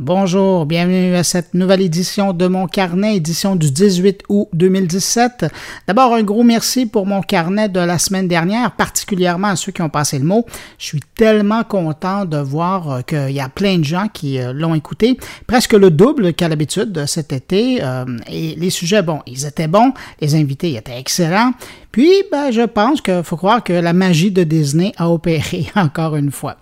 [0.00, 5.46] Bonjour, bienvenue à cette nouvelle édition de mon carnet, édition du 18 août 2017.
[5.88, 9.82] D'abord, un gros merci pour mon carnet de la semaine dernière, particulièrement à ceux qui
[9.82, 10.46] ont passé le mot.
[10.78, 14.52] Je suis tellement content de voir euh, qu'il y a plein de gens qui euh,
[14.52, 17.80] l'ont écouté, presque le double qu'à l'habitude cet été.
[17.82, 21.54] Euh, et les sujets, bon, ils étaient bons, les invités étaient excellents.
[21.90, 26.16] Puis, ben, je pense qu'il faut croire que la magie de Disney a opéré encore
[26.16, 26.56] une fois.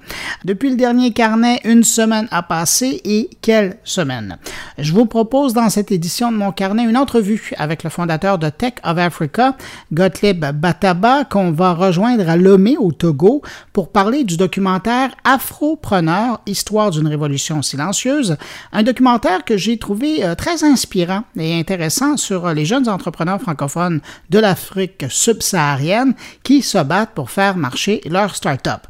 [0.44, 4.38] Depuis le dernier carnet, une semaine a passé et quelle semaine?
[4.78, 8.48] Je vous propose dans cette édition de mon carnet une entrevue avec le fondateur de
[8.50, 9.56] Tech of Africa,
[9.92, 16.92] Gottlieb Bataba, qu'on va rejoindre à Lomé au Togo pour parler du documentaire Afropreneur, Histoire
[16.92, 18.36] d'une révolution silencieuse,
[18.72, 24.00] un documentaire que j'ai trouvé euh, très inspirant et intéressant sur les jeunes entrepreneurs francophones
[24.30, 28.82] de l'Afrique subsaharienne qui se battent pour faire marcher leur start-up.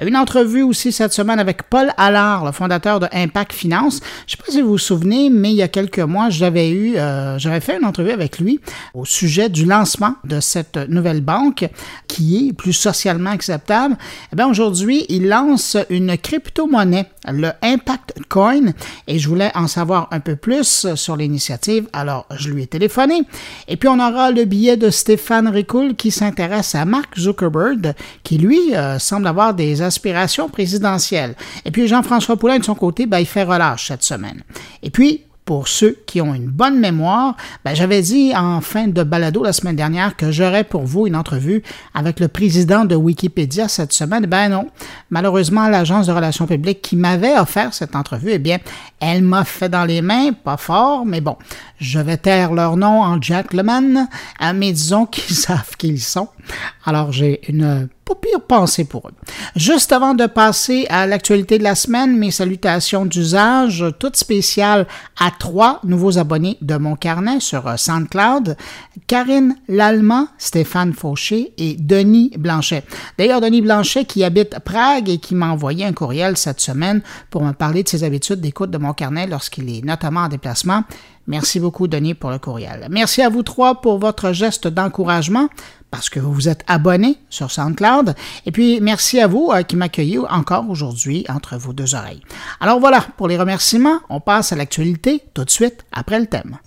[0.00, 4.00] Une entrevue aussi cette semaine avec Paul Allard, le fondateur de Impact Finance.
[4.26, 6.70] Je ne sais pas si vous vous souvenez, mais il y a quelques mois, j'avais
[6.70, 8.60] eu, euh, j'avais fait une entrevue avec lui
[8.94, 11.68] au sujet du lancement de cette nouvelle banque
[12.08, 13.96] qui est plus socialement acceptable.
[14.32, 18.72] Eh bien, aujourd'hui, il lance une crypto-monnaie, le Impact Coin,
[19.06, 21.88] et je voulais en savoir un peu plus sur l'initiative.
[21.92, 23.22] Alors, je lui ai téléphoné.
[23.68, 28.38] Et puis, on aura le billet de Stéphane Rico qui s'intéresse à Mark Zuckerberg, qui
[28.38, 31.34] lui euh, semble avoir des aspirations présidentielles.
[31.64, 34.42] Et puis Jean-François Poulain, de son côté, ben, il fait relâche cette semaine.
[34.82, 39.02] Et puis, pour ceux qui ont une bonne mémoire, ben, j'avais dit en fin de
[39.02, 43.68] balado la semaine dernière que j'aurais pour vous une entrevue avec le président de Wikipédia
[43.68, 44.26] cette semaine.
[44.26, 44.68] Ben non,
[45.10, 48.58] malheureusement, l'agence de relations publiques qui m'avait offert cette entrevue, eh bien,
[49.00, 51.36] elle m'a fait dans les mains, pas fort, mais bon,
[51.78, 54.08] je vais taire leur nom en gentleman,
[54.40, 56.28] hein, mais disons qu'ils savent qui ils sont.
[56.84, 59.14] Alors j'ai une pas pire pensée pour eux.
[59.56, 64.86] Juste avant de passer à l'actualité de la semaine, mes salutations d'usage toutes spéciales
[65.18, 68.56] à trois nouveaux abonnés de mon carnet sur euh, SoundCloud,
[69.06, 72.84] Karine Lallemand, Stéphane Fauché et Denis Blanchet.
[73.18, 77.42] D'ailleurs, Denis Blanchet qui habite Prague et qui m'a envoyé un courriel cette semaine pour
[77.42, 80.84] me parler de ses habitudes d'écoute de mon carnet lorsqu'il est notamment en déplacement.
[81.26, 82.86] Merci beaucoup, Denis, pour le courriel.
[82.90, 85.48] Merci à vous trois pour votre geste d'encouragement
[85.90, 88.14] parce que vous vous êtes abonné sur SoundCloud.
[88.46, 92.20] Et puis, merci à vous euh, qui m'accueillez encore aujourd'hui entre vos deux oreilles.
[92.60, 96.58] Alors voilà, pour les remerciements, on passe à l'actualité tout de suite après le thème.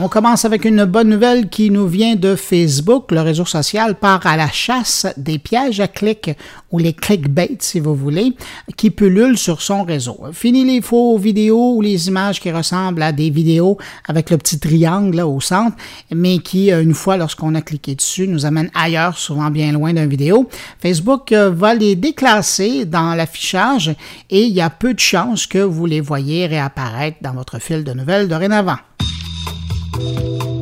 [0.00, 3.10] On commence avec une bonne nouvelle qui nous vient de Facebook.
[3.10, 6.30] Le réseau social part à la chasse des pièges à clics
[6.70, 8.36] ou les clickbait, si vous voulez,
[8.76, 10.20] qui pullulent sur son réseau.
[10.32, 13.76] Fini les faux vidéos ou les images qui ressemblent à des vidéos
[14.06, 15.76] avec le petit triangle au centre,
[16.14, 19.92] mais qui, euh, une fois lorsqu'on a cliqué dessus, nous amènent ailleurs, souvent bien loin
[19.92, 20.48] d'une vidéo.
[20.80, 23.96] Facebook euh, va les déclasser dans l'affichage
[24.30, 27.82] et il y a peu de chances que vous les voyez réapparaître dans votre fil
[27.82, 28.76] de nouvelles dorénavant.
[29.98, 30.57] Thank you.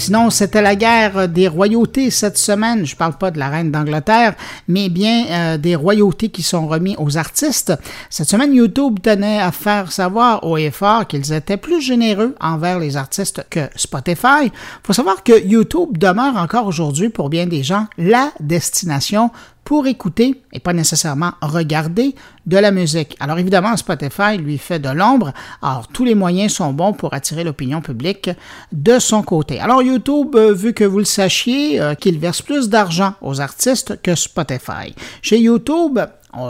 [0.00, 2.86] Sinon, c'était la guerre des royautés cette semaine.
[2.86, 4.34] Je ne parle pas de la reine d'Angleterre,
[4.66, 7.74] mais bien euh, des royautés qui sont remis aux artistes.
[8.08, 12.96] Cette semaine, YouTube tenait à faire savoir au effort qu'ils étaient plus généreux envers les
[12.96, 14.46] artistes que Spotify.
[14.46, 14.52] Il
[14.82, 19.30] faut savoir que YouTube demeure encore aujourd'hui pour bien des gens la destination
[19.70, 23.16] pour écouter et pas nécessairement regarder de la musique.
[23.20, 25.32] Alors évidemment, Spotify lui fait de l'ombre.
[25.62, 28.30] Alors tous les moyens sont bons pour attirer l'opinion publique
[28.72, 29.60] de son côté.
[29.60, 34.02] Alors YouTube, euh, vu que vous le sachiez, euh, qu'il verse plus d'argent aux artistes
[34.02, 34.92] que Spotify.
[35.22, 36.00] Chez YouTube,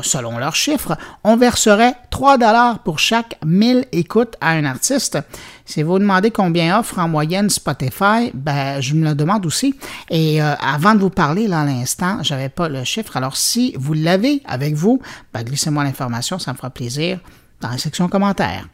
[0.02, 5.18] selon leurs chiffres, on verserait 3 dollars pour chaque 1000 écoutes à un artiste.
[5.64, 9.74] Si vous demandez combien offre en moyenne Spotify, ben, je me le demande aussi.
[10.10, 13.16] Et euh, avant de vous parler, là, à l'instant, je n'avais pas le chiffre.
[13.16, 15.00] Alors, si vous l'avez avec vous,
[15.32, 17.18] ben, glissez-moi l'information, ça me fera plaisir
[17.60, 18.66] dans la section commentaires.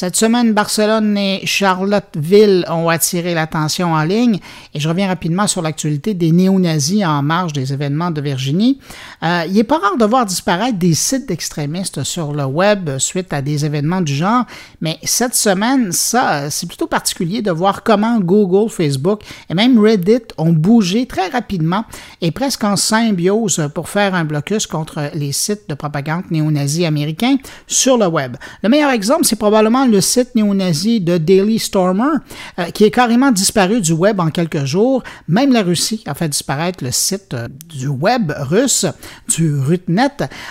[0.00, 4.38] Cette semaine, Barcelone et Charlottesville ont attiré l'attention en ligne
[4.72, 8.80] et je reviens rapidement sur l'actualité des néo-nazis en marge des événements de Virginie.
[9.22, 13.34] Euh, il n'est pas rare de voir disparaître des sites d'extrémistes sur le web suite
[13.34, 14.46] à des événements du genre,
[14.80, 19.20] mais cette semaine, ça, c'est plutôt particulier de voir comment Google, Facebook
[19.50, 21.84] et même Reddit ont bougé très rapidement
[22.22, 27.36] et presque en symbiose pour faire un blocus contre les sites de propagande néo-nazis américains
[27.66, 28.38] sur le web.
[28.62, 32.18] Le meilleur exemple, c'est probablement le site néo-nazi de Daily Stormer,
[32.58, 35.02] euh, qui est carrément disparu du web en quelques jours.
[35.28, 38.86] Même la Russie a fait disparaître le site euh, du web russe,
[39.28, 40.08] du Rutnet.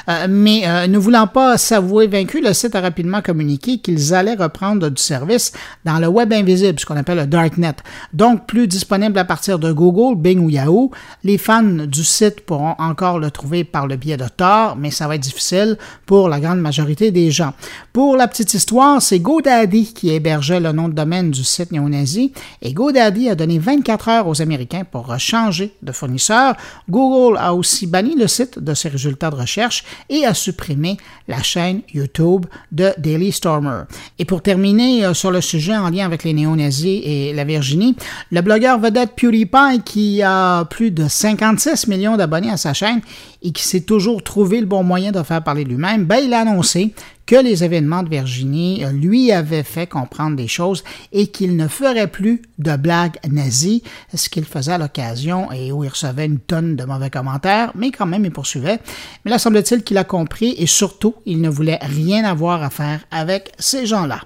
[0.07, 4.89] Euh, mais ne voulant pas s'avouer vaincu, le site a rapidement communiqué qu'ils allaient reprendre
[4.89, 5.51] du service
[5.85, 7.75] dans le web invisible, ce qu'on appelle le Darknet.
[8.13, 10.91] Donc, plus disponible à partir de Google, Bing ou Yahoo.
[11.23, 15.07] Les fans du site pourront encore le trouver par le biais de Tor, mais ça
[15.07, 17.53] va être difficile pour la grande majorité des gens.
[17.93, 22.31] Pour la petite histoire, c'est GoDaddy qui hébergeait le nom de domaine du site néo-nazi
[22.63, 26.55] et GoDaddy a donné 24 heures aux Américains pour changer de fournisseur.
[26.89, 30.97] Google a aussi banni le site de ses résultats de recherche et a supprimé
[31.27, 33.83] la chaîne YouTube de Daily Stormer.
[34.17, 37.95] Et pour terminer euh, sur le sujet en lien avec les néo-nazis et la Virginie,
[38.31, 43.01] le blogueur vedette PewDiePie qui a plus de 56 millions d'abonnés à sa chaîne
[43.43, 46.39] et qui s'est toujours trouvé le bon moyen de faire parler lui-même, ben, il a
[46.39, 46.95] annoncé
[47.29, 51.67] que les événements de Virginie euh, lui avaient fait comprendre des choses et qu'il ne
[51.67, 56.39] ferait plus de blagues nazies, ce qu'il faisait à l'occasion et où il recevait une
[56.39, 58.79] tonne de mauvais commentaires, mais quand même il poursuivait.
[59.23, 63.01] Mais là, semble-t-il qu'il a compris et surtout, il ne voulait rien avoir à faire
[63.11, 64.21] avec ces gens-là.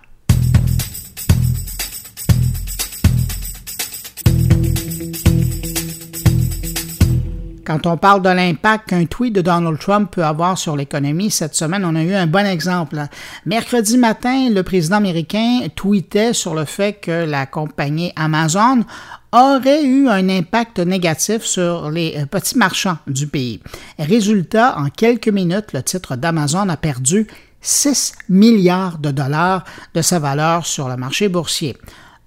[7.65, 11.55] Quand on parle de l'impact qu'un tweet de Donald Trump peut avoir sur l'économie, cette
[11.55, 12.97] semaine, on a eu un bon exemple.
[13.45, 18.83] Mercredi matin, le président américain tweetait sur le fait que la compagnie Amazon
[19.31, 23.61] aurait eu un impact négatif sur les euh, petits marchands du pays.
[23.97, 27.27] Résultat, en quelques minutes, le titre d'Amazon a perdu
[27.61, 29.63] 6 milliards de dollars
[29.93, 31.77] de sa valeur sur le marché boursier.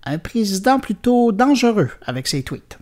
[0.05, 2.79] Un président plutôt dangereux avec ses tweets.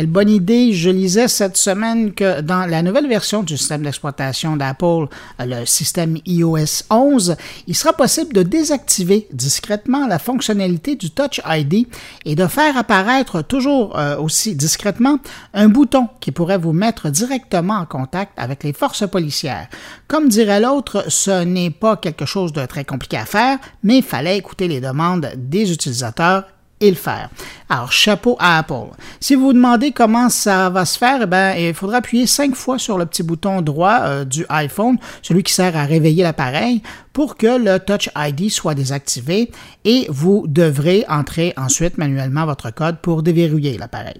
[0.00, 0.72] Quelle bonne idée.
[0.72, 5.08] Je lisais cette semaine que dans la nouvelle version du système d'exploitation d'Apple,
[5.38, 7.36] le système iOS 11,
[7.66, 11.86] il sera possible de désactiver discrètement la fonctionnalité du Touch ID
[12.24, 15.18] et de faire apparaître toujours euh, aussi discrètement
[15.52, 19.68] un bouton qui pourrait vous mettre directement en contact avec les forces policières.
[20.08, 24.02] Comme dirait l'autre, ce n'est pas quelque chose de très compliqué à faire, mais il
[24.02, 26.44] fallait écouter les demandes des utilisateurs
[26.80, 27.28] et le faire.
[27.68, 28.90] Alors, chapeau à Apple.
[29.20, 32.54] Si vous vous demandez comment ça va se faire, eh ben, il faudra appuyer cinq
[32.54, 36.82] fois sur le petit bouton droit euh, du iPhone, celui qui sert à réveiller l'appareil,
[37.12, 39.50] pour que le Touch ID soit désactivé
[39.84, 44.18] et vous devrez entrer ensuite manuellement votre code pour déverrouiller l'appareil.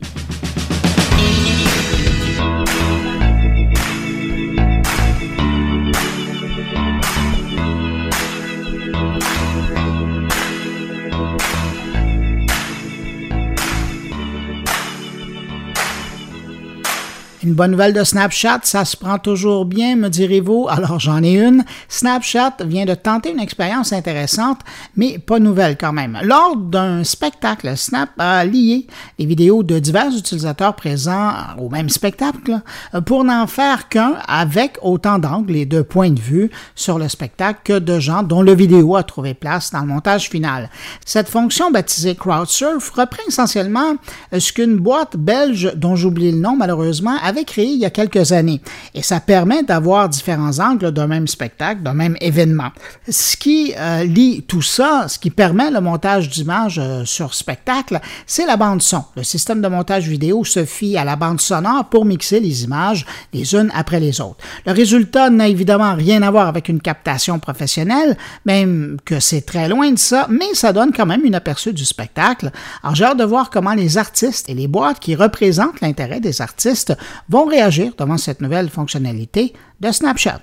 [17.42, 20.66] Une bonne nouvelle de Snapchat, ça se prend toujours bien, me direz-vous.
[20.68, 21.64] Alors j'en ai une.
[21.88, 24.60] Snapchat vient de tenter une expérience intéressante,
[24.94, 26.18] mais pas nouvelle quand même.
[26.22, 28.86] Lors d'un spectacle, Snap a lié
[29.18, 32.60] les vidéos de divers utilisateurs présents au même spectacle
[33.06, 37.60] pour n'en faire qu'un avec autant d'angles et de points de vue sur le spectacle
[37.64, 40.68] que de gens dont le vidéo a trouvé place dans le montage final.
[41.06, 43.94] Cette fonction baptisée Crowdsurf reprend essentiellement
[44.38, 48.32] ce qu'une boîte belge dont j'oublie le nom malheureusement avait créé il y a quelques
[48.32, 48.60] années.
[48.94, 52.70] Et ça permet d'avoir différents angles d'un même spectacle, d'un même événement.
[53.08, 58.00] Ce qui euh, lie tout ça, ce qui permet le montage d'images euh, sur spectacle,
[58.26, 59.04] c'est la bande son.
[59.16, 63.06] Le système de montage vidéo se fie à la bande sonore pour mixer les images
[63.32, 64.44] les unes après les autres.
[64.66, 69.68] Le résultat n'a évidemment rien à voir avec une captation professionnelle, même que c'est très
[69.68, 72.50] loin de ça, mais ça donne quand même une aperçu du spectacle.
[72.82, 76.40] Alors j'ai hâte de voir comment les artistes et les boîtes qui représentent l'intérêt des
[76.40, 76.96] artistes
[77.28, 80.40] vont réagir devant cette nouvelle fonctionnalité de Snapchat.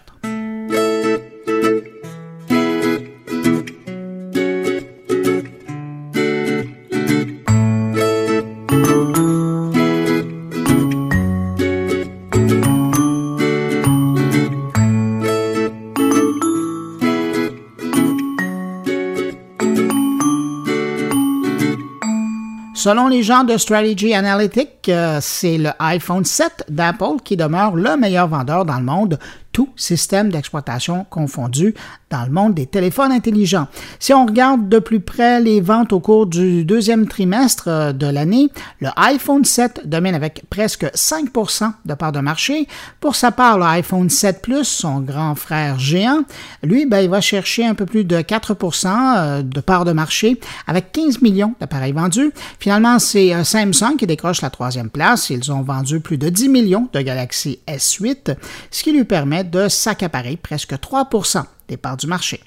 [22.88, 27.98] Selon les gens de Strategy Analytics, euh, c'est le iPhone 7 d'Apple qui demeure le
[27.98, 29.20] meilleur vendeur dans le monde
[29.58, 31.74] tout système d'exploitation confondu
[32.12, 33.68] dans le monde des téléphones intelligents.
[34.00, 38.06] Si on regarde de plus près les ventes au cours du deuxième trimestre euh, de
[38.06, 38.50] l'année,
[38.82, 42.68] le iPhone 7 domine avec presque 5% de part de marché.
[43.00, 46.22] Pour sa part, l'iPhone 7 Plus, son grand frère géant,
[46.62, 50.40] lui, ben, il va chercher un peu plus de 4% euh, de part de marché
[50.68, 52.32] avec 15 millions d'appareils vendus.
[52.60, 55.32] Finalement, c'est euh, Samsung qui décroche la troisième place.
[55.32, 58.36] Ils ont vendu plus de 10 millions de Galaxy S8,
[58.70, 62.42] ce qui lui permet de s'accaparer presque 3% des parts du marché.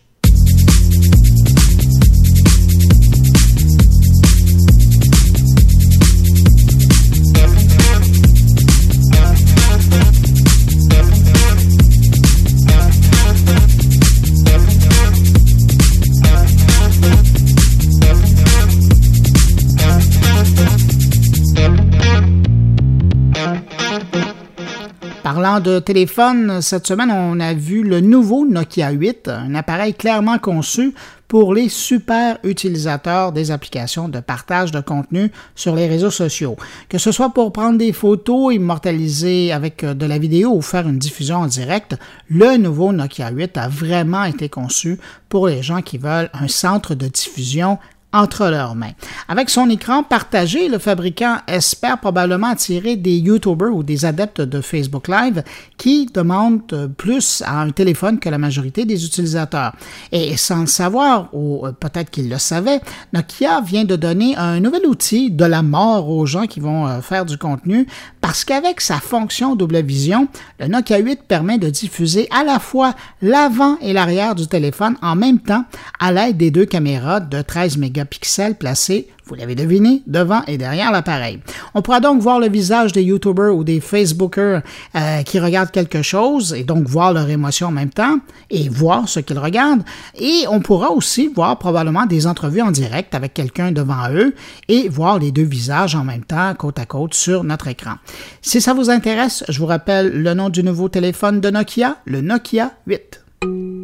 [25.32, 30.40] Parlant de téléphone, cette semaine, on a vu le nouveau Nokia 8, un appareil clairement
[30.40, 30.92] conçu
[31.28, 36.56] pour les super utilisateurs des applications de partage de contenu sur les réseaux sociaux.
[36.88, 40.98] Que ce soit pour prendre des photos, immortaliser avec de la vidéo ou faire une
[40.98, 41.96] diffusion en direct,
[42.28, 46.96] le nouveau Nokia 8 a vraiment été conçu pour les gens qui veulent un centre
[46.96, 47.78] de diffusion
[48.12, 48.92] entre leurs mains.
[49.28, 54.60] Avec son écran partagé, le fabricant espère probablement attirer des YouTubers ou des adeptes de
[54.60, 55.42] Facebook Live
[55.76, 59.72] qui demandent plus à un téléphone que la majorité des utilisateurs.
[60.12, 62.80] Et sans le savoir, ou peut-être qu'ils le savaient,
[63.12, 67.00] Nokia vient de donner un nouvel outil de la mort aux gens qui vont euh,
[67.00, 67.86] faire du contenu
[68.20, 72.94] parce qu'avec sa fonction double vision, le Nokia 8 permet de diffuser à la fois
[73.22, 75.64] l'avant et l'arrière du téléphone en même temps
[75.98, 80.58] à l'aide des deux caméras de 13 mégapixels pixels placés, vous l'avez deviné, devant et
[80.58, 81.38] derrière l'appareil.
[81.74, 84.62] On pourra donc voir le visage des YouTubers ou des Facebookers
[84.96, 88.18] euh, qui regardent quelque chose et donc voir leur émotion en même temps
[88.50, 89.84] et voir ce qu'ils regardent.
[90.18, 94.34] Et on pourra aussi voir probablement des entrevues en direct avec quelqu'un devant eux
[94.68, 97.94] et voir les deux visages en même temps, côte à côte, sur notre écran.
[98.42, 102.20] Si ça vous intéresse, je vous rappelle le nom du nouveau téléphone de Nokia, le
[102.20, 103.79] Nokia 8.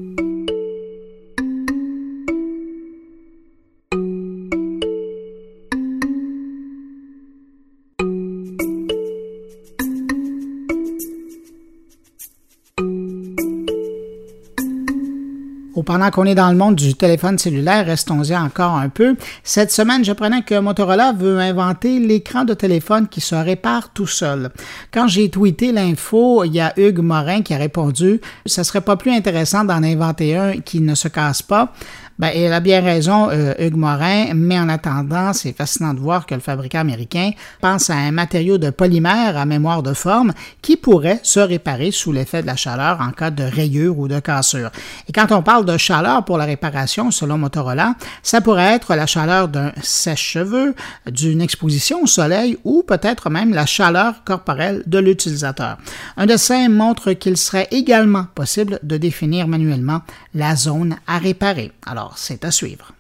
[15.83, 19.17] Pendant qu'on est dans le monde du téléphone cellulaire, restons-y encore un peu.
[19.43, 24.07] Cette semaine, je prenais que Motorola veut inventer l'écran de téléphone qui se répare tout
[24.07, 24.51] seul.
[24.93, 28.97] Quand j'ai tweeté l'info, il y a Hugues Morin qui a répondu "Ce serait pas
[28.97, 31.73] plus intéressant d'en inventer un qui ne se casse pas."
[32.19, 36.25] Ben, il a bien raison, euh, Hugues Morin, mais en attendant, c'est fascinant de voir
[36.25, 40.79] que le fabricant américain pense à un matériau de polymère à mémoire de forme qui
[40.79, 44.71] pourrait se réparer sous l'effet de la chaleur en cas de rayure ou de cassure.
[45.07, 49.07] Et quand on parle de chaleur pour la réparation, selon Motorola, ça pourrait être la
[49.07, 50.75] chaleur d'un sèche-cheveux,
[51.07, 55.77] d'une exposition au soleil ou peut-être même la chaleur corporelle de l'utilisateur.
[56.17, 60.01] Un dessin montre qu'il serait également possible de définir manuellement
[60.35, 61.73] la zone à réparer.
[61.85, 62.93] Alors, c'est à suivre.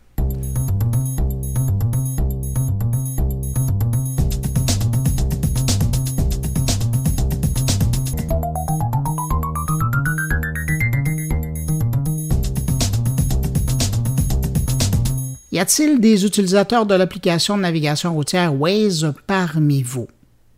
[15.56, 20.06] Y a-t-il des utilisateurs de l'application de navigation routière Waze parmi vous?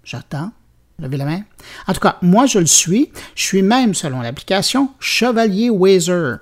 [0.02, 0.50] J'attends.
[0.98, 1.42] Levez la main.
[1.86, 3.10] En tout cas, moi, je le suis.
[3.34, 6.14] Je suis même, selon l'application, Chevalier Wazer.
[6.14, 6.38] Euh,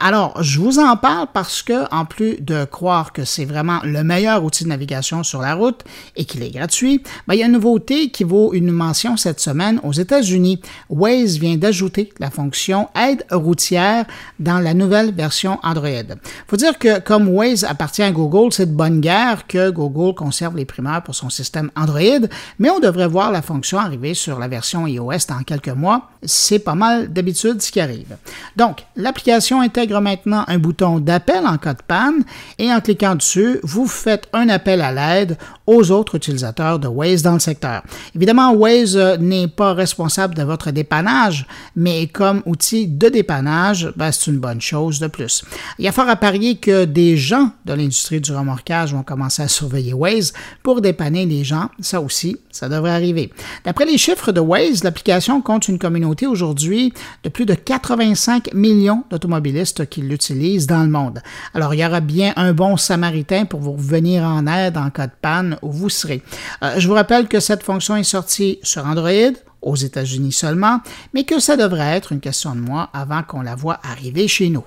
[0.00, 4.04] alors, je vous en parle parce que, en plus de croire que c'est vraiment le
[4.04, 5.82] meilleur outil de navigation sur la route
[6.16, 9.40] et qu'il est gratuit, ben, il y a une nouveauté qui vaut une mention cette
[9.40, 10.60] semaine aux États-Unis.
[10.88, 14.04] Waze vient d'ajouter la fonction aide routière
[14.38, 16.14] dans la nouvelle version Android.
[16.48, 20.56] Faut dire que comme Waze appartient à Google, c'est de bonne guerre que Google conserve
[20.56, 22.26] les primeurs pour son système Android,
[22.58, 26.10] mais on devrait voir la fonction arriver sur la version iOS dans quelques mois.
[26.24, 28.16] C'est pas mal d'habitude ce qui arrive.
[28.56, 32.24] Donc, l'application intègre maintenant un bouton d'appel en cas de panne
[32.58, 37.22] et en cliquant dessus, vous faites un appel à l'aide aux autres utilisateurs de Waze
[37.22, 37.82] dans le secteur.
[38.14, 44.12] Évidemment, Waze euh, n'est pas responsable de votre dépannage, mais comme outil de dépannage, ben,
[44.12, 45.42] c'est une bonne chose de plus.
[45.78, 49.42] Il y a fort à parier que des gens de l'industrie du remorquage vont commencer
[49.42, 51.70] à surveiller Waze pour dépanner les gens.
[51.80, 53.32] Ça aussi, ça devrait arriver.
[53.64, 56.92] D'après les chiffres de Waze, l'application compte une communauté aujourd'hui
[57.24, 61.20] de plus de 85 millions d'automobilistes qui l'utilisent dans le monde.
[61.52, 65.08] Alors, il y aura bien un bon samaritain pour vous venir en aide en cas
[65.08, 66.22] de panne où vous serez.
[66.62, 70.80] Euh, je vous rappelle que cette fonction est sortie sur Android, aux États-Unis seulement,
[71.12, 74.50] mais que ça devrait être une question de mois avant qu'on la voit arriver chez
[74.50, 74.64] nous.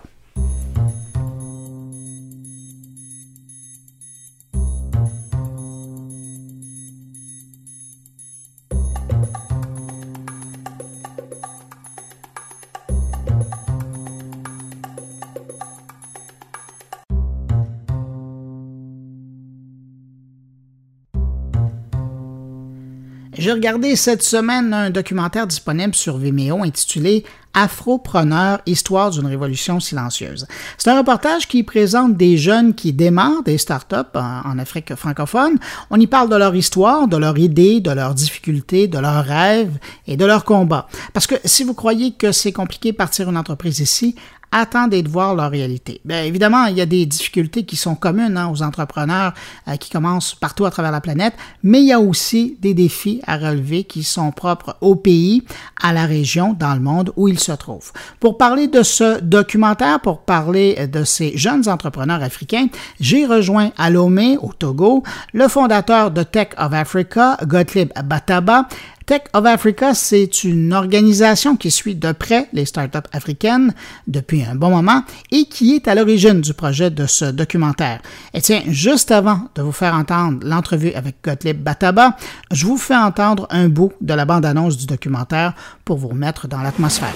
[23.47, 27.23] J'ai regardé cette semaine un documentaire disponible sur Vimeo intitulé
[27.53, 30.45] Afropreneur, histoire d'une révolution silencieuse.
[30.77, 35.57] C'est un reportage qui présente des jeunes qui démarrent des startups en, Afrique francophone.
[35.89, 39.79] On y parle de leur histoire, de leurs idées, de leurs difficultés, de leurs rêves
[40.07, 40.87] et de leurs combats.
[41.13, 44.15] Parce que si vous croyez que c'est compliqué partir une entreprise ici,
[44.51, 46.01] attendez de voir leur réalité.
[46.05, 49.33] Bien évidemment, il y a des difficultés qui sont communes hein, aux entrepreneurs
[49.67, 53.21] euh, qui commencent partout à travers la planète, mais il y a aussi des défis
[53.27, 55.43] à relever qui sont propres au pays,
[55.81, 57.91] à la région, dans le monde où ils se trouvent.
[58.19, 62.67] Pour parler de ce documentaire, pour parler de ces jeunes entrepreneurs africains,
[62.99, 68.67] j'ai rejoint à Lomé, au Togo, le fondateur de Tech of Africa, Gottlieb Bataba,
[69.07, 73.73] Tech of Africa, c'est une organisation qui suit de près les startups africaines
[74.05, 78.01] depuis un bon moment et qui est à l'origine du projet de ce documentaire.
[78.33, 82.17] Et tiens, juste avant de vous faire entendre l'entrevue avec Gottlieb Bataba,
[82.51, 85.53] je vous fais entendre un bout de la bande-annonce du documentaire
[85.85, 87.15] pour vous remettre dans l'atmosphère.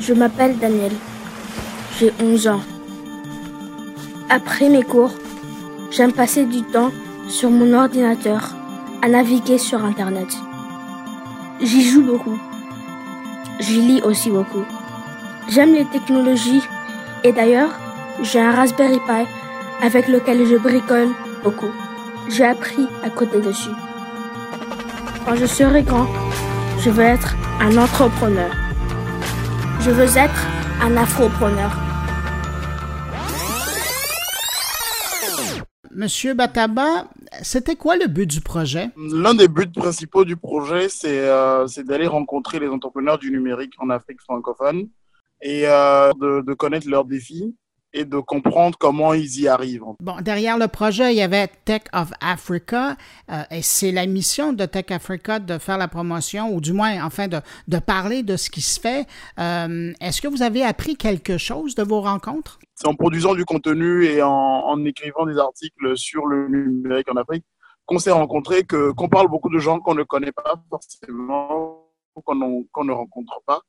[0.00, 0.92] Je m'appelle Daniel.
[2.00, 2.62] J'ai 11 ans.
[4.30, 5.12] Après mes cours,
[5.90, 6.90] j'aime passer du temps
[7.28, 8.54] sur mon ordinateur
[9.02, 10.28] à naviguer sur Internet.
[11.62, 12.38] J'y joue beaucoup.
[13.60, 14.64] J'y lis aussi beaucoup.
[15.48, 16.62] J'aime les technologies
[17.22, 17.70] et d'ailleurs,
[18.20, 19.26] j'ai un Raspberry Pi
[19.80, 21.10] avec lequel je bricole
[21.44, 21.70] beaucoup.
[22.28, 23.70] J'ai appris à côté dessus.
[25.24, 26.08] Quand je serai grand,
[26.80, 28.50] je veux être un entrepreneur.
[29.80, 30.46] Je veux être
[30.82, 31.70] un afropreneur.
[35.94, 37.04] Monsieur Bataba,
[37.42, 38.90] c'était quoi le but du projet?
[38.96, 43.90] L'un des buts principaux du projet, c'est euh, d'aller rencontrer les entrepreneurs du numérique en
[43.90, 44.88] Afrique francophone
[45.40, 47.56] et euh, de, de, connaître leurs défis
[47.94, 49.82] et de comprendre comment ils y arrivent.
[50.00, 52.96] Bon, derrière le projet, il y avait Tech of Africa
[53.30, 57.04] euh, et c'est la mission de Tech Africa de faire la promotion ou du moins,
[57.04, 59.06] enfin, de, de parler de ce qui se fait.
[59.38, 62.58] Euh, Est-ce que vous avez appris quelque chose de vos rencontres?
[62.74, 67.16] C'est en produisant du contenu et en, en, écrivant des articles sur le numérique en
[67.16, 67.44] Afrique
[67.84, 72.84] qu'on s'est rencontrés, qu'on parle beaucoup de gens qu'on ne connaît pas forcément, qu'on qu
[72.86, 73.60] ne rencontre pas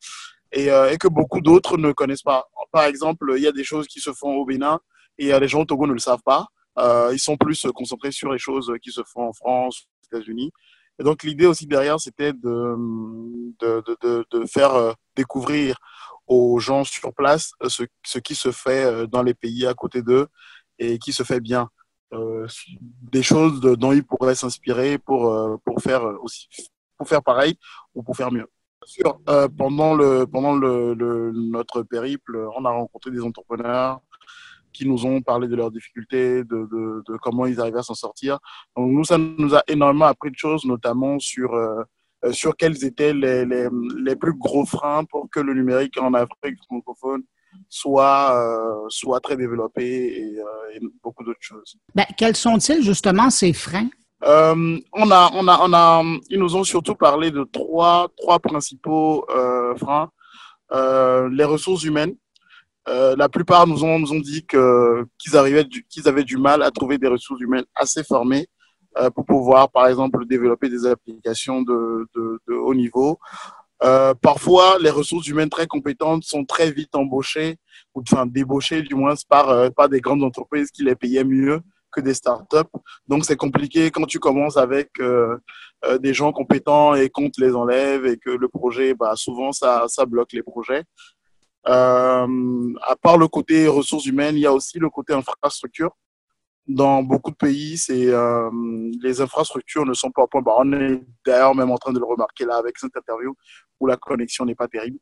[0.54, 2.46] et, euh, et que beaucoup d'autres ne connaissent pas.
[2.72, 4.80] Par exemple, il y a des choses qui se font au Bénin
[5.18, 6.48] et les gens au Togo ne le savent pas.
[6.80, 10.52] Euh, ils sont plus concentrés sur les choses qui se font en France, aux États-Unis.
[11.00, 12.76] Et donc l'idée aussi derrière, c'était de,
[13.60, 15.78] de, de, de, faire euh, découvrir
[16.28, 20.02] aux gens sur place ce, ce qui se fait euh, dans les pays à côté
[20.02, 20.28] d'eux
[20.80, 21.70] et qui se fait bien.
[22.14, 22.48] Euh,
[22.80, 26.48] des choses dont ils pourraient s'inspirer pour, pour faire aussi
[26.96, 27.58] pour faire pareil
[27.96, 28.48] ou pour faire mieux
[28.86, 34.02] sûr, euh, pendant, le, pendant le, notre périple, on a rencontré des entrepreneurs
[34.72, 38.40] qui nous ont parlé de leurs difficultés, de, comment ils arrivaient à s'en sortir.
[38.76, 41.84] Donc nous, ça nous a énormément appris de choses, notamment sur, euh,
[42.32, 47.22] sur quels étaient les, les, plus gros freins pour que le numérique en Afrique francophone
[47.70, 50.44] soit, euh, soit très développé et, euh,
[50.76, 51.78] et beaucoup d'autres choses.
[51.94, 53.90] Ben, quels sont-ils justement ces freins?
[54.26, 58.40] Euh, on a, on a, on a, ils nous ont surtout parlé de trois, trois
[58.40, 60.10] principaux euh, freins.
[60.72, 62.16] Euh, les ressources humaines.
[62.90, 66.62] Euh, la plupart nous ont, nous ont dit que qu'ils arrivaient, qu'ils avaient du mal
[66.64, 68.48] à trouver des ressources humaines assez formées
[68.98, 73.20] euh, pour pouvoir, par exemple, développer des applications de, de, de haut niveau.
[73.84, 77.58] Euh, parfois, les ressources humaines très compétentes sont très vite embauchées
[77.94, 81.62] ou enfin débauchées du moins par par des grandes entreprises qui les payaient mieux
[81.94, 82.70] que des startups.
[83.08, 85.38] Donc, c'est compliqué quand tu commences avec euh,
[85.86, 89.52] euh, des gens compétents et qu'on te les enlève et que le projet, bah, souvent,
[89.52, 90.84] ça, ça bloque les projets.
[91.68, 95.92] Euh, à part le côté ressources humaines, il y a aussi le côté infrastructure.
[96.68, 98.10] Dans beaucoup de pays, c'est
[99.02, 100.42] les infrastructures ne sont pas au point.
[100.42, 103.36] Bah, on est d'ailleurs même en train de le remarquer là avec cette interview
[103.80, 104.98] où la connexion n'est pas terrible.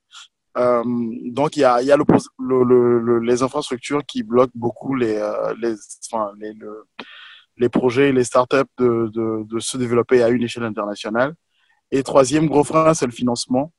[0.57, 5.75] Euh, donc il y a, les infrastructures qui bloquent beaucoup les, euh, les,
[6.11, 6.85] enfin, les, le,
[7.57, 11.35] les projets et les startups de, de, se développer à une échelle internationale.
[11.91, 13.71] Et troisième gros frein, c'est le financement.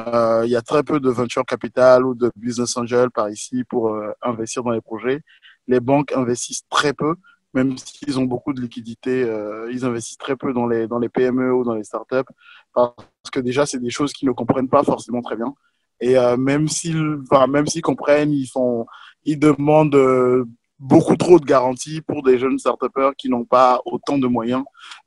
[0.00, 3.64] Euh, il y a très peu de venture capital ou de business angel par ici
[3.64, 5.20] pour investir dans les projets.
[5.66, 7.14] Les banques investissent très peu,
[7.54, 9.20] même s'ils ont beaucoup de liquidités,
[9.70, 12.30] ils investissent très peu dans les, dans les PME ou dans les startups
[12.74, 15.54] parce que déjà, c'est des choses qu'ils ne comprennent pas forcément très bien.
[16.00, 18.86] Et même s'ils enfin, même s'ils comprennent, ils, font,
[19.24, 20.46] ils demandent
[20.78, 22.78] beaucoup trop de garanties pour des jeunes start
[23.16, 24.62] qui n'ont pas autant de moyens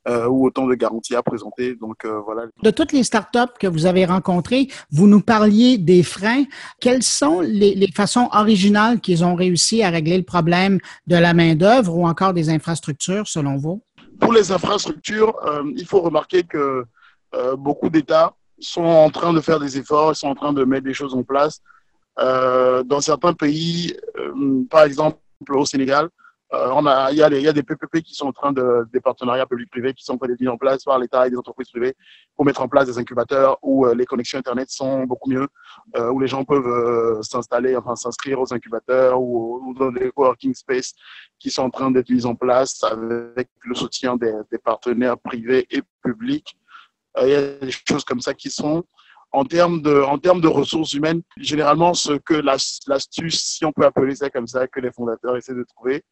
[0.06, 1.74] euh, ou autant de garanties à présenter.
[1.76, 2.42] Donc euh, voilà.
[2.62, 6.44] De toutes les startups que vous avez rencontrées, vous nous parliez des freins.
[6.80, 11.32] Quelles sont les, les façons originales qu'ils ont réussi à régler le problème de la
[11.32, 13.82] main d'œuvre ou encore des infrastructures, selon vous?
[14.20, 16.84] Pour les infrastructures, euh, il faut remarquer que
[17.56, 20.94] beaucoup d'États sont en train de faire des efforts, sont en train de mettre des
[20.94, 21.60] choses en place.
[22.16, 23.96] dans certains pays,
[24.70, 25.18] par exemple
[25.50, 26.08] au Sénégal.
[26.54, 30.04] Euh, il, y a des PPP qui sont en train de, des partenariats publics-privés qui
[30.04, 31.94] sont mis en place par l'État et des entreprises privées
[32.36, 35.48] pour mettre en place des incubateurs où euh, les connexions Internet sont beaucoup mieux,
[35.96, 40.92] euh, où les gens peuvent s'installer, enfin s'inscrire aux incubateurs ou, dans des working space
[41.38, 45.80] qui sont en train d'être mis en place avec le soutien des partenaires privés et
[46.02, 46.54] publics.
[47.20, 48.84] Il y a des choses comme ça qui sont
[49.32, 53.84] en termes de, en termes de ressources humaines, généralement, ce que l'astuce, si on peut
[53.84, 56.04] appeler ça comme ça, que les fondateurs essaient de trouver,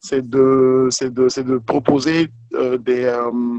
[0.00, 3.58] c'est de, de, de proposer euh, des, euh,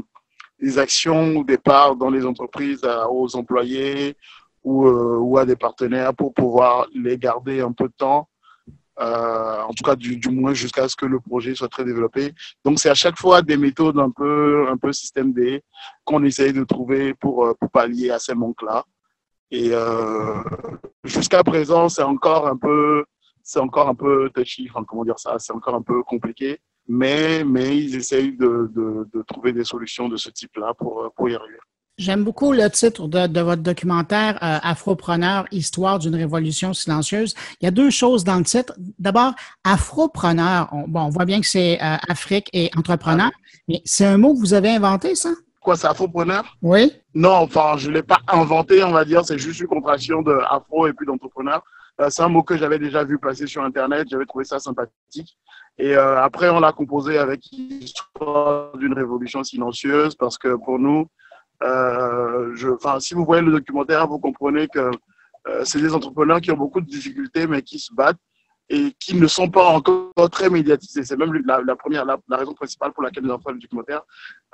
[0.60, 4.16] des actions ou des parts dans les entreprises aux employés
[4.64, 8.28] ou, euh, ou, à des partenaires pour pouvoir les garder un peu de temps,
[8.98, 12.32] en tout cas du, du moins jusqu'à ce que le projet soit très développé.
[12.64, 15.62] Donc c'est à chaque fois des méthodes un peu, un peu système D
[16.04, 18.84] qu'on essaye de trouver pour, pour pallier à ces manques-là.
[19.50, 20.42] Et euh,
[21.04, 23.04] jusqu'à présent, c'est encore un peu,
[23.42, 26.58] c'est encore un peu touchy, enfin, comment dire ça, c'est encore un peu compliqué.
[26.88, 31.28] Mais, mais ils essayent de, de, de trouver des solutions de ce type-là pour, pour
[31.28, 31.58] y arriver.
[31.98, 37.34] J'aime beaucoup le titre de, de votre documentaire euh, Afropreneur, histoire d'une révolution silencieuse.
[37.60, 38.74] Il y a deux choses dans le titre.
[38.98, 39.32] D'abord,
[39.64, 40.68] Afropreneur.
[40.72, 43.30] On, bon, on voit bien que c'est euh, Afrique et entrepreneur,
[43.66, 45.30] mais c'est un mot que vous avez inventé, ça?
[45.58, 46.44] Quoi, c'est afropreneur?
[46.60, 46.92] Oui.
[47.14, 49.24] Non, enfin, je ne l'ai pas inventé, on va dire.
[49.24, 51.64] C'est juste une contraction de afro et puis d'entrepreneur.
[52.02, 54.06] Euh, c'est un mot que j'avais déjà vu passer sur Internet.
[54.10, 55.38] J'avais trouvé ça sympathique.
[55.78, 61.06] Et après, on l'a composé avec l'histoire d'une révolution silencieuse parce que pour nous,
[61.62, 64.90] je, si vous voyez le documentaire, vous comprenez que
[65.48, 68.18] euh, c'est des entrepreneurs qui ont beaucoup de difficultés, mais qui se battent
[68.68, 71.04] et qui ne sont pas encore très médiatisés.
[71.04, 74.02] C'est même la, première, la, raison principale pour laquelle nous avons fait le documentaire.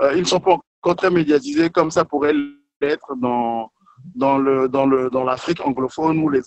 [0.02, 2.34] Euh, ils ne sont pas encore très médiatisés comme ça pourrait
[2.80, 3.70] l'être dans,
[5.24, 6.42] l'Afrique anglophone ou les,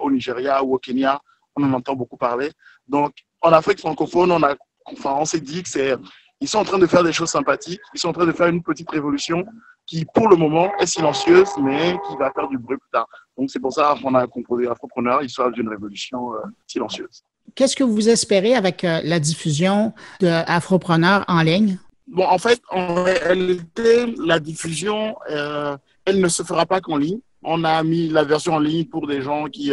[0.00, 1.20] au Nigeria ou au Kenya.
[1.56, 2.52] On en entend beaucoup parler.
[2.86, 5.98] Donc, en Afrique francophone, on a, enfin, on s'est dit que
[6.40, 7.80] ils sont en train de faire des choses sympathiques.
[7.94, 9.44] Ils sont en train de faire une petite révolution
[9.92, 13.06] qui, pour le moment, est silencieuse, mais qui va faire du bruit plus tard.
[13.36, 17.22] Donc, c'est pour ça qu'on a composé Afropreneur, histoire d'une révolution euh, silencieuse.
[17.54, 21.78] Qu'est-ce que vous espérez avec euh, la diffusion de Afropreneur en ligne?
[22.06, 25.76] Bon, en fait, en réalité, la diffusion, euh,
[26.06, 27.20] elle ne se fera pas qu'en ligne.
[27.42, 29.72] On a mis la version en ligne pour des gens qui,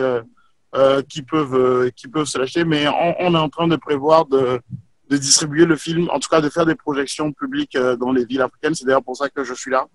[1.08, 4.60] qui peuvent, qui peuvent se l'acheter, mais on, on, est en train de prévoir de,
[5.10, 8.42] de distribuer le film, en tout cas de faire des projections publiques dans les villes
[8.42, 8.76] africaines.
[8.76, 9.88] C'est d'ailleurs pour ça que je suis là.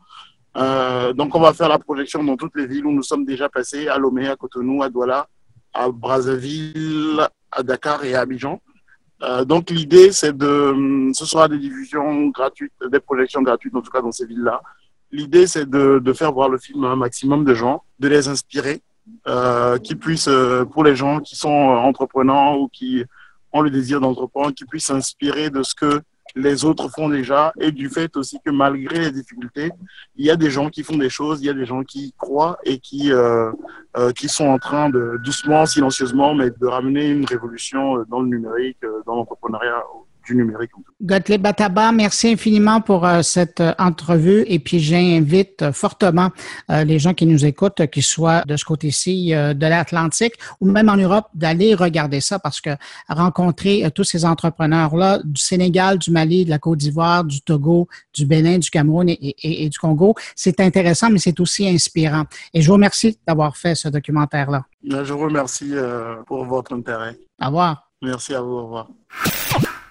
[0.57, 3.49] Euh, donc, on va faire la projection dans toutes les villes où nous sommes déjà
[3.49, 5.27] passés, à Lomé, à Cotonou, à Douala,
[5.73, 8.61] à Brazzaville, à Dakar et à Abidjan.
[9.23, 13.91] Euh, donc, l'idée, c'est de, ce sera des diffusions gratuites, des projections gratuites, en tout
[13.91, 14.63] cas dans ces villes-là.
[15.11, 18.83] L'idée, c'est de, faire voir le film à un maximum de gens, de les inspirer,
[19.29, 23.05] euh, puissent, euh, pour les gens qui sont entreprenants ou qui
[23.63, 26.01] le désir d'entreprendre, qui puissent s'inspirer de ce que
[26.37, 29.71] les autres font déjà et du fait aussi que malgré les difficultés,
[30.17, 32.13] il y a des gens qui font des choses, il y a des gens qui
[32.19, 33.53] croient et qui, euh,
[33.97, 38.21] euh, qui sont en train de doucement, silencieusement, mais de ramener une révolution euh, dans
[38.21, 39.83] le numérique, dans l'entrepreneuriat
[40.27, 40.71] du numérique.
[41.03, 46.31] Gottlieb Bataba, merci infiniment pour euh, cette euh, entrevue et puis j'invite euh, fortement
[46.69, 50.97] les gens qui nous écoutent, qu'ils soient de ce côté-ci de l'Atlantique ou même en
[50.97, 52.71] Europe, d'aller regarder ça parce que
[53.09, 58.27] rencontrer tous ces entrepreneurs-là du Sénégal, du Mali, de la Côte d'Ivoire, du Togo, du
[58.27, 62.25] Bénin, du Cameroun et, et, et du Congo, c'est intéressant, mais c'est aussi inspirant.
[62.53, 64.65] Et je vous remercie d'avoir fait ce documentaire-là.
[64.85, 65.73] Je vous remercie
[66.27, 67.17] pour votre intérêt.
[67.43, 67.91] Au revoir.
[68.03, 68.53] Merci à vous.
[68.53, 68.89] Au revoir.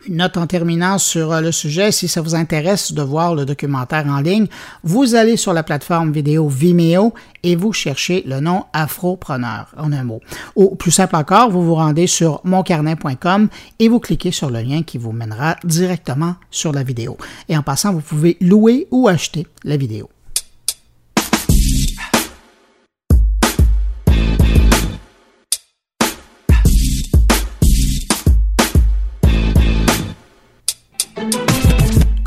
[0.06, 3.46] Une note en terminant sur euh, le sujet, si ça vous intéresse de voir le
[3.46, 4.48] documentaire en ligne,
[4.84, 7.14] vous allez sur la plateforme vidéo Vimeo
[7.44, 10.20] et vous cherchez le nom Afropreneur en un mot.
[10.58, 13.48] Ou plus simple encore, vous vous rendez sur moncarnet.com
[13.80, 17.18] et vous cliquez sur le lien qui vous mènera directement sur la vidéo.
[17.48, 20.10] Et en passant, vous pouvez louer ou acheter la vidéo.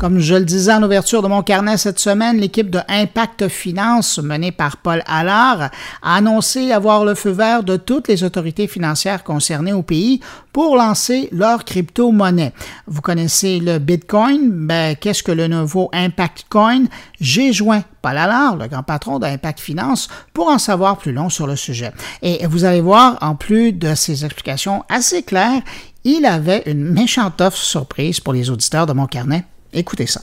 [0.07, 4.19] Comme je le disais en ouverture de mon carnet cette semaine, l'équipe de Impact Finance,
[4.19, 5.69] menée par Paul Allard,
[6.01, 10.21] a annoncé avoir le feu vert de toutes les autorités financières concernées au pays
[10.53, 12.53] pour lancer leur crypto-monnaie.
[12.87, 14.49] Vous connaissez le Bitcoin?
[14.49, 16.85] Ben, qu'est-ce que le nouveau Impact Coin?
[17.19, 21.47] J'ai joint Paul Allard, le grand patron d'Impact Finance, pour en savoir plus long sur
[21.47, 21.91] le sujet.
[22.21, 25.63] Et vous allez voir, en plus de ces explications assez claires,
[26.05, 29.43] il avait une méchante offre surprise pour les auditeurs de mon carnet.
[29.77, 30.21] Écoutez ça.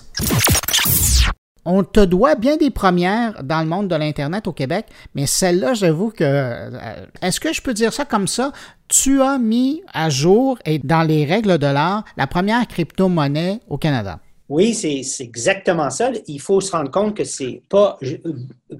[1.64, 5.74] On te doit bien des premières dans le monde de l'Internet au Québec, mais celle-là,
[5.74, 6.24] j'avoue que...
[6.24, 8.50] Euh, est-ce que je peux dire ça comme ça?
[8.88, 13.78] Tu as mis à jour et dans les règles de l'art la première crypto-monnaie au
[13.78, 14.18] Canada.
[14.48, 16.10] Oui, c'est exactement ça.
[16.26, 17.98] Il faut se rendre compte que c'est pas,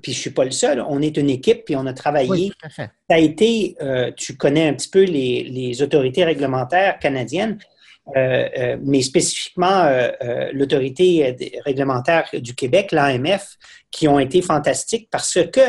[0.03, 0.85] puis je suis pas le seul.
[0.87, 2.53] On est une équipe, puis on a travaillé.
[2.77, 7.59] Ça a été, euh, tu connais un petit peu les, autorités réglementaires canadiennes,
[8.15, 9.89] mais spécifiquement
[10.53, 13.57] l'autorité réglementaire du Québec, l'AMF,
[13.91, 15.61] qui ont été fantastiques parce que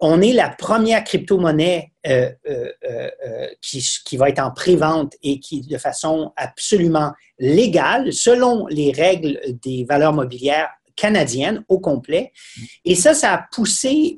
[0.00, 5.62] on est la première crypto-monnaie euh, euh, euh, qui, va être en pré-vente et qui,
[5.62, 12.32] de façon absolument légale, selon les règles des valeurs mobilières canadiennes au complet.
[12.84, 14.16] Et ça, ça a poussé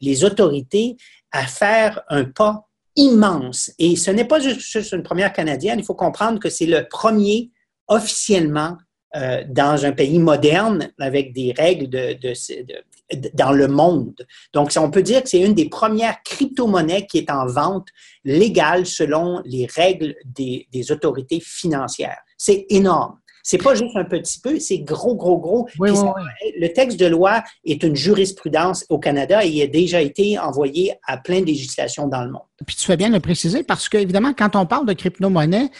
[0.00, 0.96] les autorités
[1.32, 3.70] à faire un pas immense.
[3.78, 7.50] Et ce n'est pas juste une première canadienne, il faut comprendre que c'est le premier
[7.88, 8.76] officiellement
[9.48, 12.16] dans un pays moderne avec des règles de,
[13.34, 14.26] dans le monde.
[14.54, 17.88] Donc, on peut dire que c'est une des premières crypto-monnaies qui est en vente
[18.24, 22.20] légale selon les règles des, des autorités financières.
[22.38, 23.18] C'est énorme.
[23.42, 25.68] C'est pas juste un petit peu, c'est gros, gros, gros.
[25.78, 30.94] Le texte de loi est une jurisprudence au Canada et il a déjà été envoyé
[31.06, 32.42] à plein de législations dans le monde.
[32.66, 35.70] Puis tu fais bien de le préciser parce que, évidemment, quand on parle de crypto-monnaie,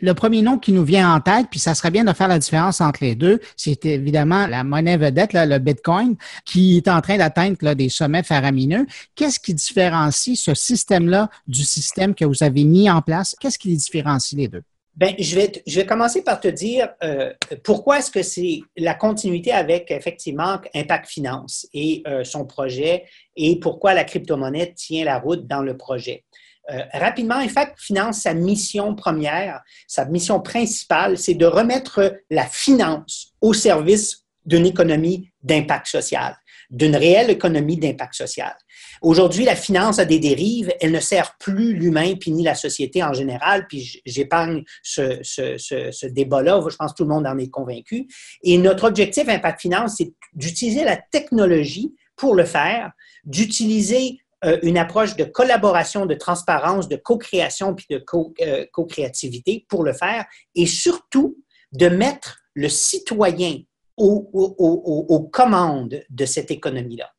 [0.00, 2.40] le premier nom qui nous vient en tête, puis ça serait bien de faire la
[2.40, 7.18] différence entre les deux, c'est évidemment la monnaie vedette, le Bitcoin, qui est en train
[7.18, 8.86] d'atteindre des sommets faramineux.
[9.14, 13.36] Qu'est-ce qui différencie ce système-là du système que vous avez mis en place?
[13.38, 14.62] Qu'est-ce qui les différencie les deux?
[14.94, 17.32] Ben, je vais, je vais commencer par te dire euh,
[17.64, 23.58] pourquoi est-ce que c'est la continuité avec effectivement Impact Finance et euh, son projet et
[23.58, 26.24] pourquoi la crypto-monnaie tient la route dans le projet.
[26.70, 33.32] Euh, rapidement, Impact Finance, sa mission première, sa mission principale, c'est de remettre la finance
[33.40, 36.36] au service d'une économie d'impact social,
[36.70, 38.54] d'une réelle économie d'impact social.
[39.02, 40.72] Aujourd'hui, la finance a des dérives.
[40.80, 43.66] Elle ne sert plus l'humain puis ni la société en général.
[43.66, 46.62] Puis j'épargne ce, ce, ce, débat-là.
[46.70, 48.06] Je pense que tout le monde en est convaincu.
[48.44, 52.92] Et notre objectif Impact Finance, c'est d'utiliser la technologie pour le faire,
[53.24, 58.04] d'utiliser euh, une approche de collaboration, de transparence, de co-création puis de
[58.42, 61.36] euh, co-créativité pour le faire et surtout
[61.72, 63.58] de mettre le citoyen
[63.96, 67.10] aux commandes de cette économie-là.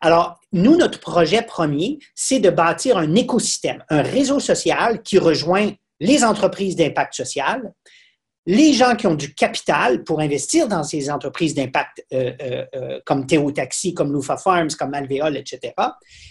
[0.00, 5.70] Alors, nous, notre projet premier, c'est de bâtir un écosystème, un réseau social qui rejoint
[6.00, 7.72] les entreprises d'impact social,
[8.46, 13.00] les gens qui ont du capital pour investir dans ces entreprises d'impact euh, euh, euh,
[13.04, 15.74] comme Théo Taxi, comme Lufa Farms, comme Alvéole, etc.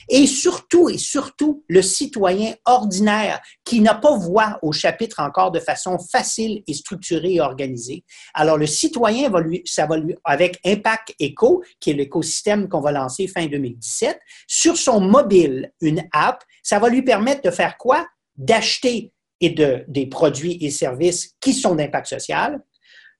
[0.08, 5.60] Et surtout, et surtout, le citoyen ordinaire qui n'a pas voix au chapitre encore de
[5.60, 8.06] façon facile et structurée et organisée.
[8.34, 12.82] Alors, le citoyen va lui, ça va lui, avec Impact Eco, qui est l'écosystème qu'on
[12.82, 17.78] va lancer fin 2017, sur son mobile, une app, ça va lui permettre de faire
[17.78, 18.08] quoi?
[18.38, 19.12] D'acheter
[19.46, 22.60] et de, des produits et services qui sont d'impact social,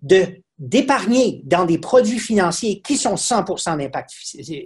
[0.02, 0.26] de
[0.58, 4.10] d'épargner dans des produits financiers qui sont 100% d'impact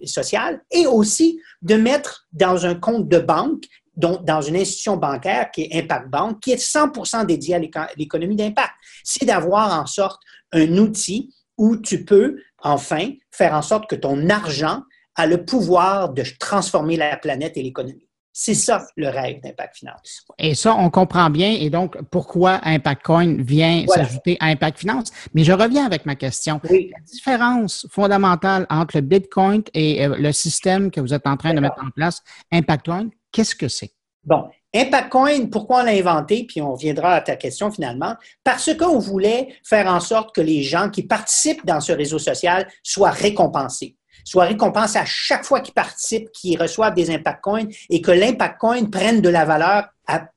[0.06, 3.64] social et aussi de mettre dans un compte de banque,
[3.96, 8.74] dans une institution bancaire qui est Impact Bank, qui est 100% dédiée à l'économie d'impact.
[9.04, 14.30] C'est d'avoir en sorte un outil où tu peux enfin faire en sorte que ton
[14.30, 14.84] argent
[15.16, 18.09] a le pouvoir de transformer la planète et l'économie.
[18.32, 20.26] C'est ça le rêve d'Impact Finance.
[20.38, 21.52] Et ça, on comprend bien.
[21.52, 25.12] Et donc, pourquoi Impact Coin vient s'ajouter à Impact Finance?
[25.34, 26.62] Mais je reviens avec ma question.
[26.64, 31.54] La différence fondamentale entre le Bitcoin et euh, le système que vous êtes en train
[31.54, 33.92] de mettre en place, Impact Coin, qu'est-ce que c'est?
[34.24, 36.46] Bon, Impact Coin, pourquoi on l'a inventé?
[36.48, 38.16] Puis on reviendra à ta question finalement.
[38.44, 42.68] Parce qu'on voulait faire en sorte que les gens qui participent dans ce réseau social
[42.84, 43.98] soient récompensés
[44.30, 48.60] soit récompensé à chaque fois qu'ils participent, qu'ils reçoivent des impact coins et que l'impact
[48.60, 49.86] coin prenne de la valeur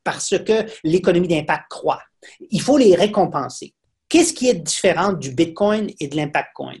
[0.03, 2.01] parce que l'économie d'impact croît.
[2.49, 3.75] Il faut les récompenser.
[4.09, 6.75] Qu'est-ce qui est différent du Bitcoin et de l'impact coin?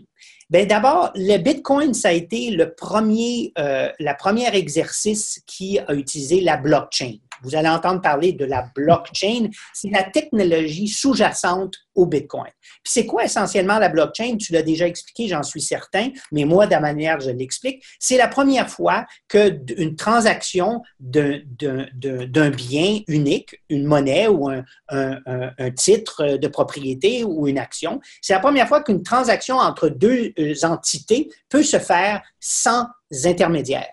[0.49, 5.93] Bien, d'abord, le Bitcoin, ça a été le premier, euh, la première exercice qui a
[5.93, 7.13] utilisé la blockchain.
[7.43, 9.49] Vous allez entendre parler de la blockchain.
[9.73, 12.51] C'est la technologie sous-jacente au Bitcoin.
[12.83, 14.37] Puis c'est quoi essentiellement la blockchain?
[14.37, 18.17] Tu l'as déjà expliqué, j'en suis certain, mais moi, de la manière je l'explique, c'est
[18.17, 26.47] la première fois qu'une transaction d'un bien unique, une monnaie ou un, un, titre de
[26.47, 31.63] propriété ou une action, c'est la première fois qu'une transaction entre deux euh, entités peut
[31.63, 32.87] se faire sans
[33.25, 33.87] intermédiaire.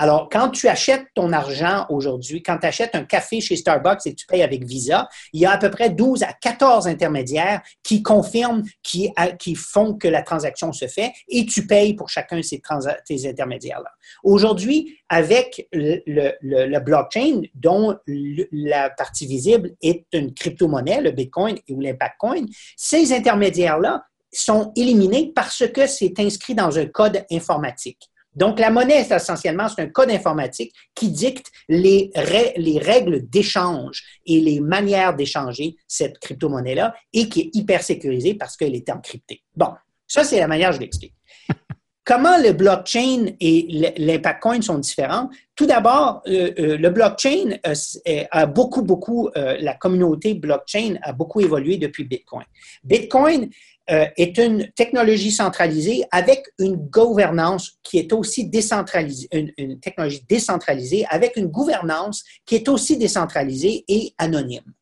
[0.00, 4.14] Alors, quand tu achètes ton argent aujourd'hui, quand tu achètes un café chez Starbucks et
[4.14, 8.00] tu payes avec Visa, il y a à peu près 12 à 14 intermédiaires qui
[8.04, 12.42] confirment, qui, qui font que la transaction se fait et tu payes pour chacun de
[12.42, 12.62] ces,
[13.26, 13.90] intermédiaires-là.
[14.22, 21.80] Aujourd'hui, avec le, le, blockchain, dont la partie visible est une crypto-monnaie, le Bitcoin ou
[21.80, 22.44] l'Impact Coin,
[22.76, 28.08] ces intermédiaires-là sont éliminés parce que c'est inscrit dans un code informatique.
[28.34, 32.10] Donc, la monnaie, c'est essentiellement, c'est un code informatique qui dicte les,
[32.56, 38.56] les règles d'échange et les manières d'échanger cette crypto-monnaie-là et qui est hyper sécurisée parce
[38.56, 39.42] qu'elle est encryptée.
[39.56, 39.70] Bon,
[40.06, 41.14] ça, c'est la manière je l'explique.
[42.08, 45.28] Comment le blockchain et l'impact coin sont différents?
[45.54, 51.40] Tout d'abord, euh, euh, le blockchain euh, a beaucoup, beaucoup, la communauté blockchain a beaucoup
[51.40, 52.46] évolué depuis Bitcoin.
[52.82, 53.50] Bitcoin
[53.90, 61.06] euh, est une technologie centralisée avec une gouvernance qui est aussi décentralisée, une, technologie décentralisée
[61.08, 64.74] avec une gouvernance qui est aussi décentralisée et anonyme.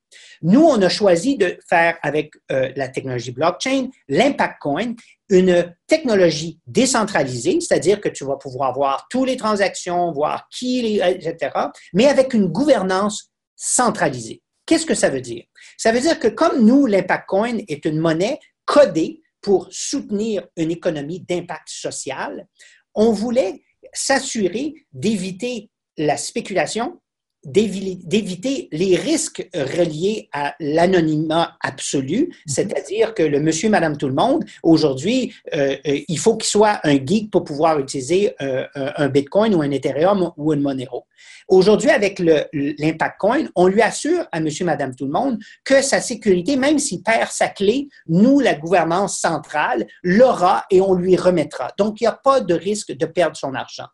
[0.42, 4.94] Nous, on a choisi de faire avec euh, la technologie blockchain l'impact coin,
[5.28, 11.50] une technologie décentralisée, c'est-à-dire que tu vas pouvoir voir toutes les transactions, voir qui, etc.,
[11.94, 14.42] mais avec une gouvernance centralisée.
[14.66, 15.44] Qu'est-ce que ça veut dire?
[15.78, 20.70] Ça veut dire que comme nous, l'impact coin est une monnaie codé pour soutenir une
[20.70, 22.46] économie d'impact social,
[22.94, 23.62] on voulait
[23.94, 27.00] s'assurer d'éviter la spéculation,
[27.46, 32.32] d'éviter les risques reliés à l'anonymat absolu, mhm.
[32.46, 36.80] c'est-à-dire que le monsieur, madame, tout le monde, aujourd'hui, euh, euh, il faut qu'il soit
[36.85, 41.06] un geek pour pouvoir utiliser euh, un Bitcoin ou un Ethereum ou une Monero.
[41.48, 46.00] Aujourd'hui, avec l'Impact Coin, on lui assure à monsieur, madame, tout le monde que sa
[46.00, 51.72] sécurité, même s'il perd sa clé, nous, la gouvernance centrale, l'aura et on lui remettra.
[51.78, 53.87] Donc, il n'y a pas de risque de perdre son argent.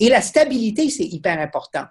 [0.00, 1.84] Et la stabilité, c'est hyper important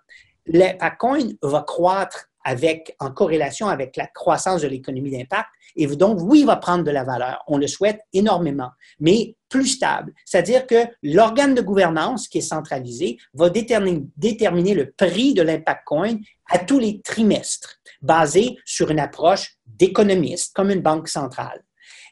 [0.99, 5.49] coin va croître avec, en corrélation avec la croissance de l'économie d'impact.
[5.75, 7.43] Et donc, oui, il va prendre de la valeur.
[7.47, 10.13] On le souhaite énormément, mais plus stable.
[10.25, 15.81] C'est-à-dire que l'organe de gouvernance qui est centralisé va déterminer, déterminer le prix de l'impact
[15.85, 16.15] coin
[16.49, 21.61] à tous les trimestres, basé sur une approche d'économiste, comme une banque centrale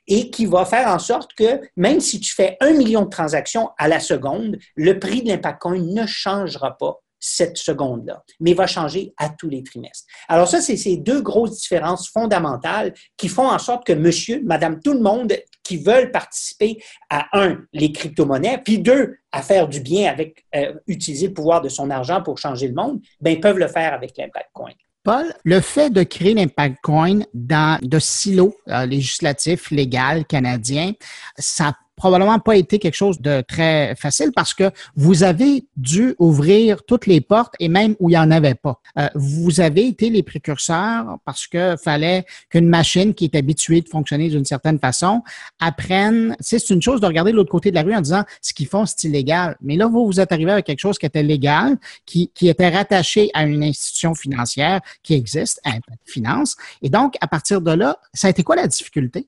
[0.05, 3.69] et qui va faire en sorte que même si tu fais un million de transactions
[3.77, 8.67] à la seconde, le prix de l'impact coin ne changera pas cette seconde-là, mais va
[8.67, 10.05] changer à tous les trimestres.
[10.27, 14.81] Alors ça, c'est ces deux grosses différences fondamentales qui font en sorte que monsieur, madame,
[14.81, 15.33] tout le monde
[15.63, 20.73] qui veulent participer à, un, les crypto-monnaies, puis deux, à faire du bien avec, euh,
[20.87, 24.17] utiliser le pouvoir de son argent pour changer le monde, ben, peuvent le faire avec
[24.17, 24.71] l'Impact Coin.
[25.03, 30.91] Paul, le fait de créer l'Impact Coin dans de silos euh, législatifs, légal, canadiens,
[31.37, 36.83] ça probablement pas été quelque chose de très facile parce que vous avez dû ouvrir
[36.83, 38.79] toutes les portes et même où il n'y en avait pas.
[38.97, 43.89] Euh, vous avez été les précurseurs parce que fallait qu'une machine qui est habituée de
[43.89, 45.21] fonctionner d'une certaine façon
[45.59, 46.35] apprenne.
[46.39, 48.67] C'est une chose de regarder de l'autre côté de la rue en disant ce qu'ils
[48.67, 49.55] font, c'est illégal.
[49.61, 52.69] Mais là, vous, vous êtes arrivé avec quelque chose qui était légal, qui, qui était
[52.69, 56.55] rattaché à une institution financière qui existe, Impact Finance.
[56.81, 59.27] Et donc, à partir de là, ça a été quoi la difficulté?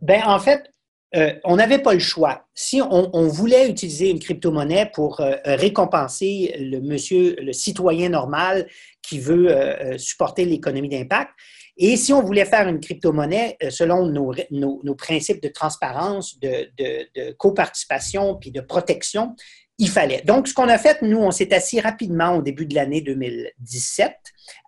[0.00, 0.72] Ben, en fait,
[1.14, 2.46] euh, on n'avait pas le choix.
[2.54, 8.66] Si on, voulait utiliser une crypto-monnaie pour euh, récompenser le monsieur, le citoyen normal
[9.02, 11.30] qui veut euh, supporter l'économie d'impact,
[11.76, 18.36] et si on voulait faire une crypto-monnaie selon nos, principes de transparence, de, de coparticipation
[18.36, 19.34] puis de protection,
[19.78, 20.22] il fallait.
[20.22, 24.14] Donc, ce qu'on a fait, nous, on s'est assis rapidement au début de l'année 2017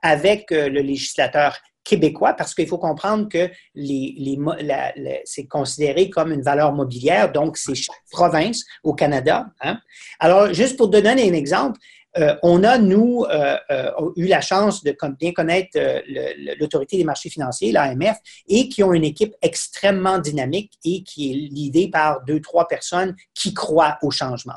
[0.02, 4.38] avec le législateur québécois parce qu'il faut comprendre que les,
[5.24, 9.46] c'est considéré comme une valeur mobilière, donc c'est chaque province au Canada.
[9.60, 9.78] Hein.
[10.18, 11.78] Alors, juste pour donner un exemple,
[12.16, 15.78] euh, on a, nous, euh, euh, eu la chance de bien connaître
[16.58, 21.34] l'autorité des marchés financiers, l'AMF, et qui ont une équipe extrêmement dynamique et qui est
[21.34, 24.54] l'idée par deux, trois personnes qui croient au changement.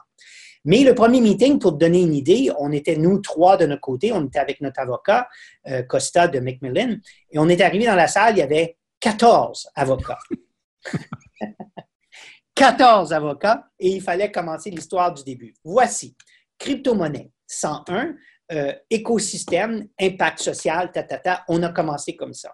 [0.67, 3.79] Mais le premier meeting, pour te donner une idée, on était nous trois de notre
[3.79, 5.29] côté, on était avec notre avocat,
[5.69, 6.97] euh, Costa de Macmillan,
[7.31, 10.19] et on est arrivé dans la salle, il y avait 14 avocats.
[12.55, 15.53] 14 avocats, et il fallait commencer l'histoire du début.
[15.63, 16.17] Voici,
[16.59, 18.15] crypto-monnaie 101,
[18.51, 21.45] euh, écosystème, impact social, ta, ta, ta.
[21.47, 22.53] On a commencé comme ça.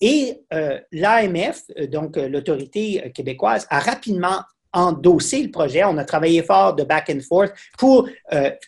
[0.00, 5.84] Et euh, l'AMF, donc l'autorité québécoise, a rapidement endossé le projet.
[5.84, 8.08] On a travaillé fort de back and forth pour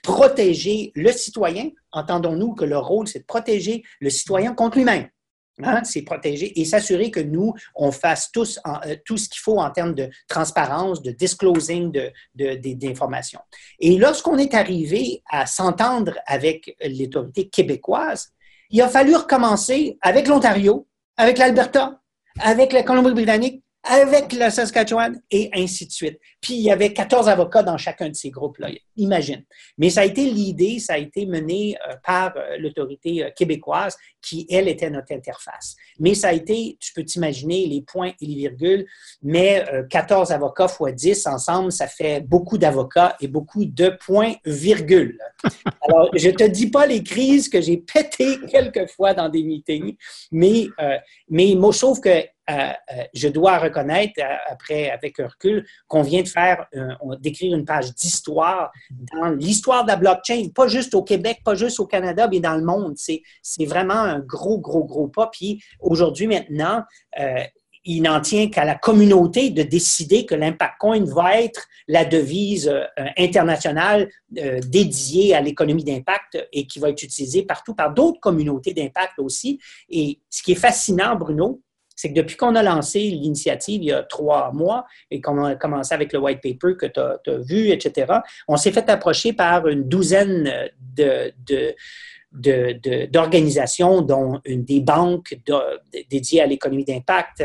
[0.02, 1.70] protéger le citoyen.
[1.92, 5.08] Entendons-nous que le rôle, c'est de protéger le citoyen contre lui-même.
[5.62, 9.58] Hein, c'est protéger et s'assurer que nous, on fasse tous euh, tout ce qu'il faut
[9.58, 11.92] en termes de transparence, de disclosing
[12.34, 13.40] d'informations.
[13.80, 18.28] De, et lorsqu'on est arrivé à s'entendre avec l'autorité québécoise,
[18.70, 20.86] il a fallu recommencer avec l'Ontario,
[21.16, 22.00] avec l'Alberta,
[22.38, 26.18] avec la Colombie-Britannique, avec la Saskatchewan et ainsi de suite.
[26.40, 29.42] Puis il y avait 14 avocats dans chacun de ces groupes-là, imagine.
[29.78, 33.96] Mais ça a été l'idée, ça a été mené euh, par euh, l'autorité euh, québécoise
[34.20, 35.76] qui, elle, était notre interface.
[35.98, 38.86] Mais ça a été, tu peux t'imaginer les points et les virgules,
[39.22, 45.18] mais 14 avocats fois 10 ensemble, ça fait beaucoup d'avocats et beaucoup de points virgules.
[45.88, 49.96] Alors, je te dis pas les crises que j'ai pétées quelquefois dans des meetings,
[50.30, 50.66] mais,
[51.30, 52.39] mais sauf que euh, euh,
[53.14, 56.66] je dois reconnaître, euh, après, avec recul, qu'on vient de faire,
[57.20, 58.70] d'écrire une page d'histoire
[59.12, 62.56] dans l'histoire de la blockchain, pas juste au Québec, pas juste au Canada, mais dans
[62.56, 62.94] le monde.
[62.96, 65.28] C'est vraiment un gros, gros, gros pas.
[65.32, 66.82] Puis aujourd'hui, maintenant,
[67.84, 72.72] il n'en tient qu'à la communauté de décider que l'impact coin va être la devise
[73.16, 79.18] internationale dédiée à l'économie d'impact et qui va être utilisée partout par d'autres communautés d'impact
[79.18, 79.58] aussi.
[79.88, 81.62] Et ce qui est fascinant, Bruno,
[82.00, 85.54] c'est que depuis qu'on a lancé l'initiative il y a trois mois et qu'on a
[85.54, 89.68] commencé avec le white paper que tu as, vu, etc., on s'est fait approcher par
[89.68, 90.50] une douzaine
[92.32, 95.38] d'organisations, dont une des banques
[96.08, 97.44] dédiées à l'économie d'impact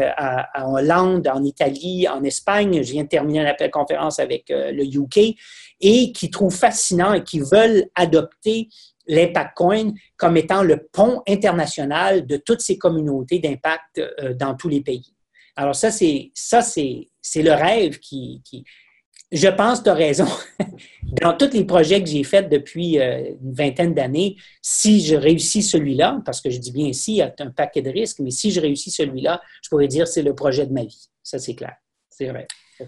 [0.56, 2.82] en Hollande, en Italie, en Espagne.
[2.82, 5.36] Je viens de terminer la conférence avec euh, le UK
[5.82, 8.70] et qui trouvent fascinant et qui veulent adopter
[9.08, 14.70] l'impact coin comme étant le pont international de toutes ces communautés d'impact euh, dans tous
[14.70, 15.14] les pays.
[15.56, 18.66] Alors ça, c'est ça, c'est, c'est le rêve qui, qui
[19.32, 20.28] je pense, tu as raison.
[21.22, 25.64] Dans tous les projets que j'ai faits depuis euh, une vingtaine d'années, si je réussis
[25.64, 28.32] celui-là, parce que je dis bien si, il y a un paquet de risques, mais
[28.32, 31.10] si je réussis celui-là, je pourrais dire c'est le projet de ma vie.
[31.24, 31.76] Ça, c'est clair.
[32.10, 32.47] C'est vrai.
[32.78, 32.86] Ça.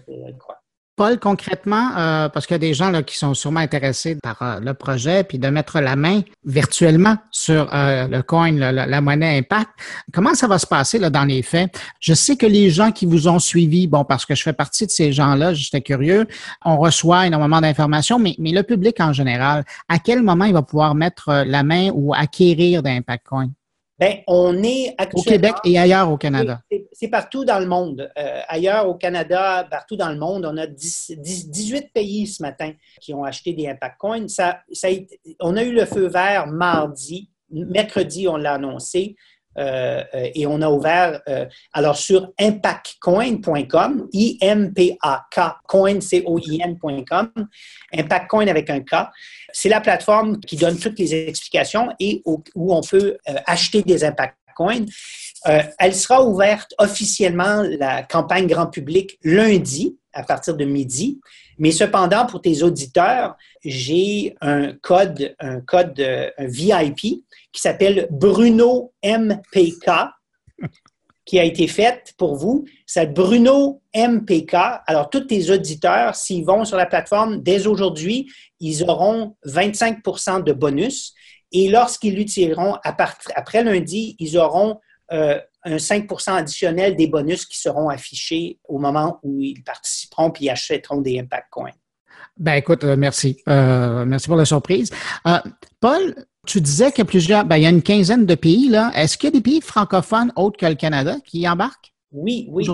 [0.98, 4.42] Paul, concrètement, euh, parce qu'il y a des gens là, qui sont sûrement intéressés par
[4.42, 9.38] euh, le projet, puis de mettre la main virtuellement sur euh, le coin, la, monnaie
[9.38, 9.70] Impact,
[10.12, 11.72] comment ça va se passer là, dans les faits?
[12.00, 14.86] Je sais que les gens qui vous ont suivi, bon, parce que je fais partie
[14.86, 16.26] de ces gens-là, j'étais curieux,
[16.64, 20.62] on reçoit énormément d'informations, mais, mais le public en général, à quel moment il va
[20.62, 23.50] pouvoir mettre la main ou acquérir d'Impact Coin?
[23.98, 25.22] Bien, on est actuellement...
[25.22, 26.60] Au Québec et ailleurs au Canada.
[26.92, 28.08] C'est partout dans le monde.
[28.16, 33.12] Euh, ailleurs au Canada, partout dans le monde, on a 18 pays ce matin qui
[33.12, 34.28] ont acheté des Impact Coins.
[34.28, 34.88] Ça, ça
[35.40, 37.28] on a eu le feu vert mardi.
[37.50, 39.16] Mercredi, on l'a annoncé.
[39.58, 47.30] Euh, euh, et on a ouvert, euh, alors sur impactcoin.com, I-M-P-A-K, coin, C-O-I-N.com,
[47.92, 49.08] impactcoin avec un K.
[49.52, 54.36] C'est la plateforme qui donne toutes les explications et où, on peut acheter des impact
[54.54, 54.84] coins.
[55.44, 61.20] elle sera ouverte officiellement, la campagne grand public, lundi à partir de midi.
[61.58, 68.92] Mais cependant, pour tes auditeurs, j'ai un code, un code un VIP qui s'appelle Bruno
[69.04, 69.90] MPK,
[71.24, 72.64] qui a été fait pour vous.
[72.86, 74.54] C'est Bruno MPK.
[74.86, 78.30] Alors, tous tes auditeurs, s'ils vont sur la plateforme dès aujourd'hui,
[78.60, 81.12] ils auront 25% de bonus.
[81.52, 84.80] Et lorsqu'ils l'utiliseront après lundi, ils auront
[85.12, 85.38] euh,
[85.68, 91.00] un 5% additionnel des bonus qui seront affichés au moment où ils participeront puis achèteront
[91.00, 91.70] des Impact Coins.
[92.36, 93.36] Ben écoute, euh, merci.
[93.48, 94.90] Euh, merci pour la surprise.
[95.80, 96.14] Paul,
[96.46, 98.90] tu disais qu'il y a plusieurs, ben, il y a une quinzaine de pays, là.
[98.94, 101.92] Est-ce qu'il y a des pays francophones autres que le Canada qui embarquent?
[102.12, 102.66] Oui, oui.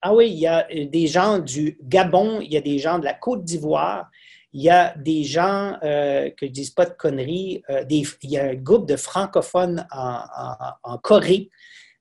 [0.00, 2.98] Ah oui, il y a euh, des gens du Gabon, il y a des gens
[2.98, 4.08] de la Côte d'Ivoire,
[4.52, 8.30] il y a des gens euh, que je ne dis pas de conneries, euh, il
[8.30, 11.50] y a un groupe de francophones en, Corée,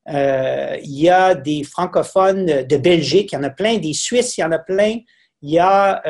[0.08, 4.42] il y a des francophones de Belgique, il y en a plein, des Suisses, il
[4.42, 4.98] y en a plein.
[5.44, 6.02] Il y a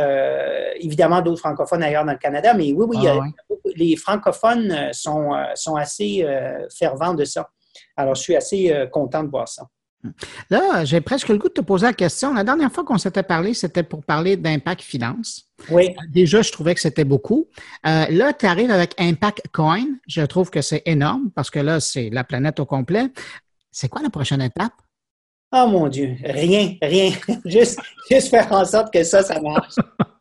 [0.79, 3.95] évidemment d'autres francophones ailleurs dans le Canada, mais oui, oui, il y a, ah les
[3.95, 7.49] francophones euh, sont, euh, sont assez euh, fervents de ça.
[7.95, 9.67] Alors, je suis assez content de voir ça.
[10.51, 12.33] Là, j'ai presque le goût de te poser la question.
[12.33, 15.45] La dernière fois qu'on s'était parlé, c'était pour parler d'impact finance.
[15.71, 15.95] Oui.
[16.09, 17.47] Déjà, je trouvais que c'était beaucoup.
[17.83, 19.85] là, tu arrives avec Impact Coin.
[20.07, 23.09] Je trouve que c'est énorme parce que là, c'est la planète au complet.
[23.71, 24.73] C'est quoi la prochaine étape?
[25.53, 27.11] Oh mon Dieu, rien, rien.
[27.45, 29.75] juste, juste faire en sorte que ça, ça marche.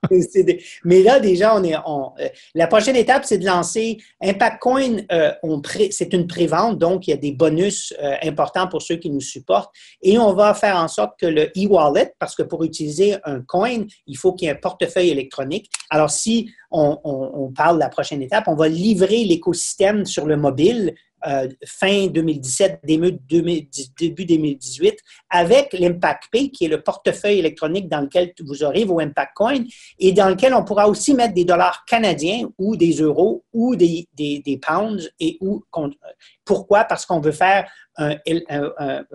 [0.84, 1.74] mais là, déjà, on est.
[1.74, 4.98] Euh, la prochaine étape, c'est de lancer Impact Coin.
[5.10, 5.32] Euh,
[5.90, 9.20] c'est une prévente, donc il y a des bonus euh, importants pour ceux qui nous
[9.20, 9.74] supportent.
[10.00, 13.84] Et on va faire en sorte que le e-wallet, parce que pour utiliser un coin,
[14.06, 15.68] il faut qu'il y ait un portefeuille électronique.
[15.90, 20.36] Alors, si on, on parle de la prochaine étape, on va livrer l'écosystème sur le
[20.36, 20.94] mobile
[21.26, 24.94] euh, fin 2017, début 2018,
[25.30, 29.64] avec l'Impact Pay, qui est le portefeuille électronique dans lequel vous aurez vos Impact Coins
[29.98, 34.08] et dans lequel on pourra aussi mettre des dollars canadiens ou des euros ou des,
[34.14, 35.10] des, pounds.
[35.18, 35.38] Et
[36.44, 36.84] pourquoi?
[36.84, 38.16] Parce qu'on veut faire un,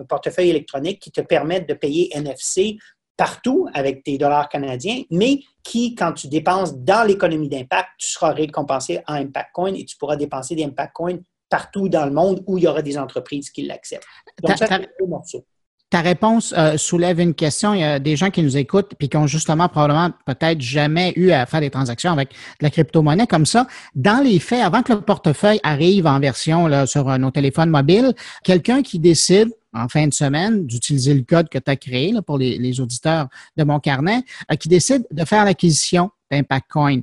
[0.08, 2.76] portefeuille électronique qui te permette de payer NFC
[3.16, 8.32] partout avec tes dollars canadiens, mais qui, quand tu dépenses dans l'économie d'impact, tu seras
[8.32, 11.18] récompensé en Impact Coin et tu pourras dépenser des Impact Coins
[11.52, 14.06] partout dans le monde où il y aura des entreprises qui l'acceptent.
[14.42, 15.44] Donc, ça, c'est
[15.90, 17.74] Ta réponse euh, soulève une question.
[17.74, 21.12] Il y a des gens qui nous écoutent et qui ont justement probablement peut-être jamais
[21.16, 23.66] eu à faire des transactions avec de la crypto-monnaie comme ça.
[23.94, 27.68] Dans les faits, avant que le portefeuille arrive en version là, sur euh, nos téléphones
[27.68, 32.14] mobiles, quelqu'un qui décide en fin de semaine d'utiliser le code que tu as créé
[32.26, 33.28] pour les, auditeurs
[33.58, 37.00] de mon carnet, euh, qui décide de faire l'acquisition d'Impact Coin.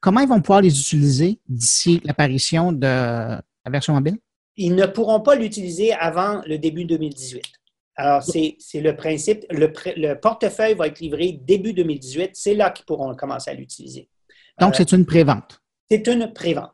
[0.00, 3.36] Comment ils vont pouvoir les utiliser d'ici l'apparition de
[3.70, 4.16] version mobile?
[4.56, 7.42] Ils ne pourront pas l'utiliser avant le début 2018.
[7.98, 9.44] Alors, c'est le principe.
[9.50, 12.30] Le, portefeuille va être livré début 2018.
[12.34, 14.08] C'est là qu'ils pourront commencer à l'utiliser.
[14.60, 15.60] Donc, c'est une prévente.
[15.90, 16.70] C'est une prévente.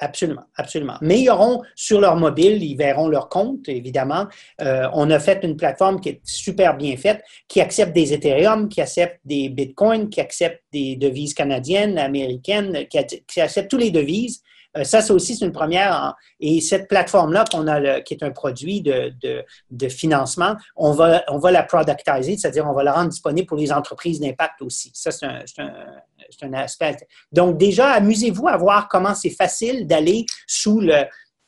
[0.00, 0.96] Absolument, absolument.
[1.02, 4.26] Mais ils auront sur leur mobile, ils verront leur compte, évidemment.
[4.60, 8.68] Euh, on a fait une plateforme qui est super bien faite, qui accepte des Ethereum,
[8.68, 13.92] qui accepte des Bitcoins, qui accepte des devises canadiennes, américaines, qui, qui accepte toutes les
[13.92, 14.42] devises.
[14.76, 16.14] Euh, ça, c'est aussi une première.
[16.40, 19.12] Et cette plateforme-là qu'on a, qui est un produit de,
[19.70, 23.56] de, financement, on va, on va la productiser, c'est-à-dire on va la rendre disponible pour
[23.56, 24.90] les entreprises d'impact aussi.
[24.94, 25.42] Ça, c'est un,
[26.42, 26.96] un, aspect.
[27.30, 31.04] Donc, déjà, amusez-vous à voir comment c'est facile d'aller sous le,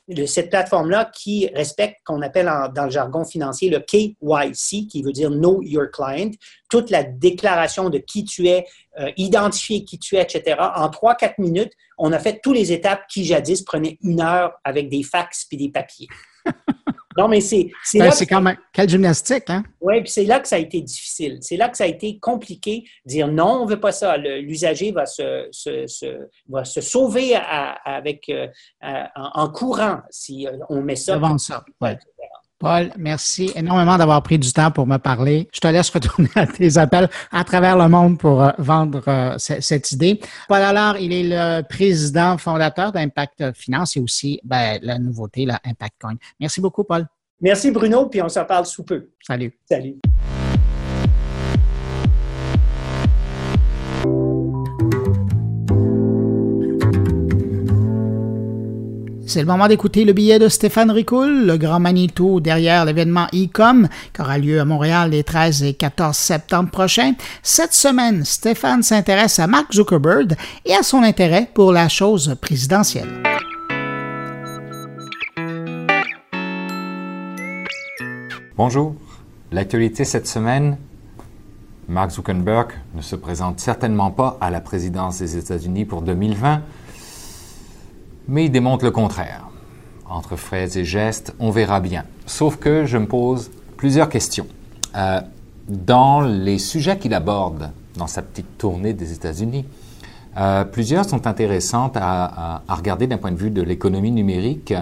[0.08, 5.12] de cette plateforme-là qui respecte qu'on appelle dans le jargon financier le KYC, qui veut
[5.12, 6.30] dire Know Your Client,
[6.68, 8.66] toute la déclaration de qui tu es,
[8.98, 10.56] euh, identifier qui tu es, etc.
[10.76, 14.52] En trois, quatre minutes, on a fait toutes les étapes qui jadis prenaient une heure
[14.64, 16.08] avec des fax et des papiers.
[17.16, 17.70] Non, mais c'est.
[17.82, 18.56] C'est ben, quand même.
[18.72, 19.62] Quelle gymnastique, hein?
[19.80, 21.38] Oui, puis c'est là que ça a été difficile.
[21.40, 22.84] C'est là que ça a été compliqué.
[23.04, 24.16] Dire non, on ne veut pas ça.
[24.16, 25.48] L'usager va se,
[26.48, 27.36] va se sauver
[27.84, 28.48] avec, euh,
[29.14, 31.14] en, courant si euh, on met ça.
[31.14, 31.98] Avant ça, ouais.
[32.64, 35.50] Paul, merci énormément d'avoir pris du temps pour me parler.
[35.52, 39.92] Je te laisse retourner à tes appels à travers le monde pour euh, vendre cette
[39.92, 40.18] idée.
[40.48, 45.60] Paul Allard, il est le président fondateur d'Impact Finance et aussi ben, la nouveauté, la
[45.62, 46.14] Impact Coin.
[46.40, 47.06] Merci beaucoup, Paul.
[47.38, 49.10] Merci, Bruno, puis on se parle sous peu.
[49.20, 49.52] Salut.
[49.68, 49.96] Salut.
[59.34, 63.88] C'est le moment d'écouter le billet de Stéphane Ricoul, le grand Manitou derrière l'événement e-com
[64.12, 67.14] qui aura lieu à Montréal les 13 et 14 septembre prochains.
[67.42, 73.08] Cette semaine, Stéphane s'intéresse à Mark Zuckerberg et à son intérêt pour la chose présidentielle.
[78.56, 78.94] Bonjour.
[79.50, 80.76] L'actualité cette semaine,
[81.88, 86.62] Mark Zuckerberg ne se présente certainement pas à la présidence des États-Unis pour 2020
[88.28, 89.48] mais il démontre le contraire.
[90.08, 92.04] Entre phrases et gestes, on verra bien.
[92.26, 94.46] Sauf que je me pose plusieurs questions.
[94.96, 95.20] Euh,
[95.68, 99.64] dans les sujets qu'il aborde dans sa petite tournée des États-Unis,
[100.36, 104.74] euh, plusieurs sont intéressantes à, à regarder d'un point de vue de l'économie numérique.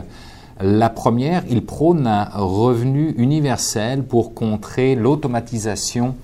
[0.60, 6.14] La première, il prône un revenu universel pour contrer l'automatisation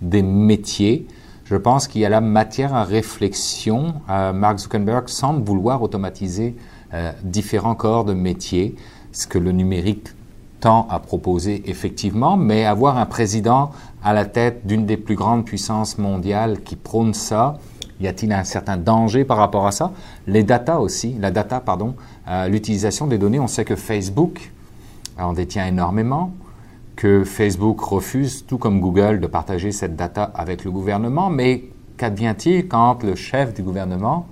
[0.00, 1.06] des métiers.
[1.52, 3.96] Je pense qu'il y a la matière à réflexion.
[4.08, 6.56] Euh, Mark Zuckerberg semble vouloir automatiser
[6.94, 8.74] euh, différents corps de métiers,
[9.12, 10.08] ce que le numérique
[10.60, 13.70] tend à proposer effectivement, mais avoir un président
[14.02, 17.58] à la tête d'une des plus grandes puissances mondiales qui prône ça,
[18.00, 19.92] y a-t-il un certain danger par rapport à ça?
[20.26, 21.96] Les data aussi, la data, pardon,
[22.28, 23.40] euh, l'utilisation des données.
[23.40, 24.52] On sait que Facebook
[25.18, 26.32] en détient énormément
[26.96, 31.30] que Facebook refuse, tout comme Google, de partager cette data avec le gouvernement.
[31.30, 31.64] Mais
[31.96, 34.26] qu'advient-il quand le chef du gouvernement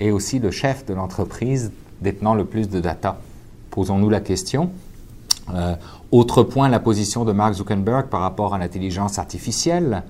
[0.00, 3.18] est aussi le chef de l'entreprise détenant le plus de data?
[3.70, 4.70] Posons-nous la question.
[5.54, 5.74] Euh,
[6.10, 10.02] autre point, la position de Mark Zuckerberg par rapport à l'intelligence artificielle,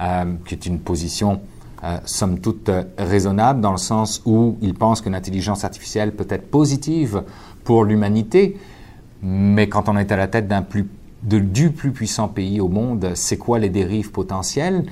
[0.00, 1.40] euh, qui est une position
[1.84, 6.50] euh, somme toute raisonnable dans le sens où il pense que l'intelligence artificielle peut être
[6.50, 7.22] positive
[7.64, 8.58] pour l'humanité,
[9.22, 10.86] mais quand on est à la tête d'un plus
[11.22, 14.84] de, du plus puissant pays au monde, c'est quoi les dérives potentielles?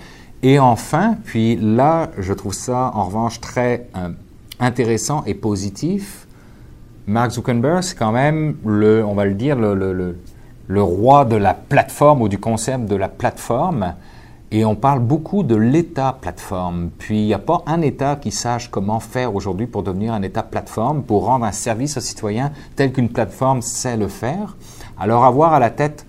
[0.43, 4.11] Et enfin, puis là, je trouve ça en revanche très euh,
[4.61, 6.27] intéressant et positif.
[7.07, 11.55] Mark Zuckerberg, c'est quand même le, on va le dire, le, le, roi de la
[11.55, 13.95] plateforme ou du concept de la plateforme.
[14.51, 16.91] Et on parle beaucoup de l'État plateforme.
[16.99, 20.23] Puis il n'y a pas un État qui sache comment faire aujourd'hui pour devenir un
[20.23, 24.57] État plateforme, pour rendre un service aux citoyens tel qu'une plateforme sait le faire.
[24.99, 26.07] Alors avoir à la tête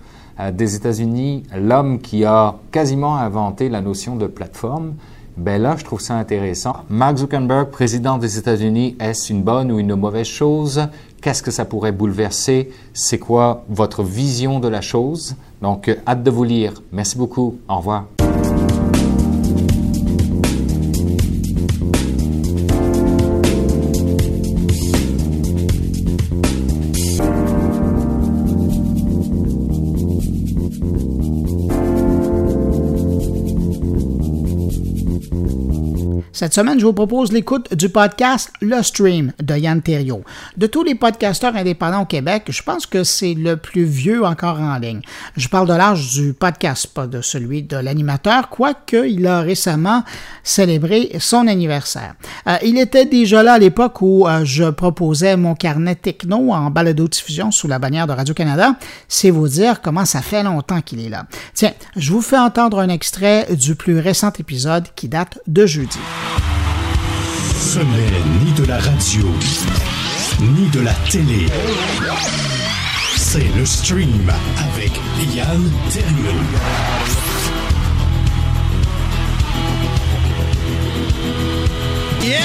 [0.50, 4.94] des États-Unis l'homme qui a quasiment inventé la notion de plateforme,
[5.36, 6.76] ben là, je trouve ça intéressant.
[6.88, 10.88] Mark Zuckerberg, président des États-Unis, est-ce une bonne ou une mauvaise chose?
[11.22, 12.70] Qu'est-ce que ça pourrait bouleverser?
[12.92, 15.36] C'est quoi votre vision de la chose?
[15.62, 16.82] Donc, euh, hâte de vous lire.
[16.92, 17.58] Merci beaucoup.
[17.68, 18.19] Au revoir.
[36.40, 40.24] Cette semaine, je vous propose l'écoute du podcast Le Stream de Yann Thériault.
[40.56, 44.58] De tous les podcasteurs indépendants au Québec, je pense que c'est le plus vieux encore
[44.58, 45.02] en ligne.
[45.36, 50.02] Je parle de l'âge du podcast, pas de celui de l'animateur, quoique il a récemment
[50.42, 52.14] célébré son anniversaire.
[52.46, 56.70] Euh, il était déjà là à l'époque où euh, je proposais mon carnet techno en
[56.70, 58.76] balado-diffusion sous la bannière de Radio-Canada.
[59.08, 61.26] C'est vous dire comment ça fait longtemps qu'il est là.
[61.52, 65.98] Tiens, je vous fais entendre un extrait du plus récent épisode qui date de jeudi.
[67.60, 69.22] Ce n'est ni de la radio,
[70.40, 71.46] ni de la télé.
[73.16, 74.90] C'est le stream avec
[75.34, 76.40] Yann Terriot.
[82.22, 82.40] Yeah!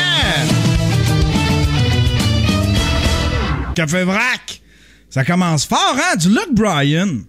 [3.73, 4.61] Café Vrac!
[5.09, 6.17] Ça commence fort, hein?
[6.17, 7.23] Du Luke Bryan.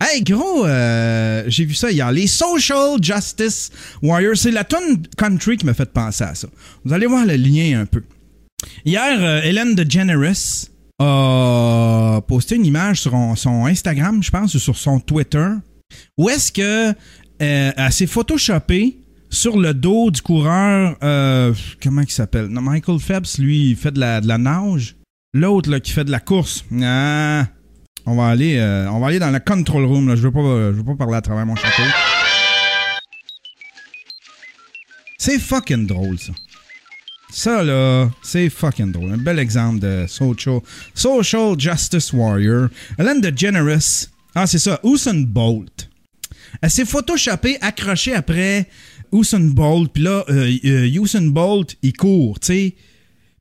[0.00, 2.10] Hey, gros, euh, j'ai vu ça hier.
[2.12, 3.70] Les Social Justice
[4.02, 6.48] Warriors, c'est la tune country qui m'a fait penser à ça.
[6.84, 8.02] Vous allez voir le lien un peu.
[8.84, 10.68] Hier, euh, Hélène DeGeneres
[11.00, 15.48] a posté une image sur son Instagram, je pense, ou sur son Twitter,
[16.16, 16.92] où est-ce que euh,
[17.76, 18.98] elle s'est photoshopée
[19.30, 21.52] sur le dos du coureur, euh,
[21.82, 22.48] comment il s'appelle?
[22.48, 24.96] Michael Phelps, lui, il fait de la, de la nage.
[25.34, 26.64] L'autre, là, qui fait de la course.
[26.82, 27.46] Ah,
[28.08, 30.08] on va aller, euh, on va aller dans le control room.
[30.08, 30.16] Là.
[30.16, 31.82] Je veux pas, veux pas parler à travers mon chapeau.
[35.18, 36.32] C'est fucking drôle, ça.
[37.30, 39.12] Ça, là, c'est fucking drôle.
[39.12, 40.60] Un bel exemple de social,
[40.94, 42.68] social justice warrior.
[42.98, 44.08] Hélène DeGeneres.
[44.34, 44.80] Ah, c'est ça.
[44.84, 45.90] Usain Bolt.
[46.62, 48.66] Elle s'est photoshopée, accrochée après
[49.12, 49.92] Usain Bolt.
[49.92, 52.74] Puis là, euh, euh, Usain Bolt, il court, tu sais.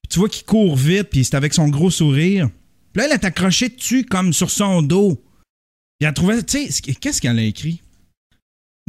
[0.09, 2.49] Tu vois qu'il court vite, puis c'est avec son gros sourire.
[2.97, 5.23] Puis là, elle est accrochée dessus comme sur son dos.
[5.99, 7.83] Il a trouvé, tu sais, qu'est-ce qu'elle a écrit?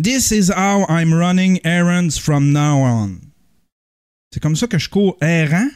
[0.02, 3.18] This is how I'm running errands from now on.
[4.32, 5.68] C'est comme ça que je cours errant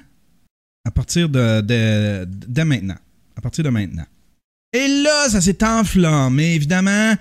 [0.87, 2.97] à partir de, de, de maintenant.
[3.37, 4.07] À partir de maintenant.
[4.72, 7.14] Et là, ça s'est enflammé, évidemment.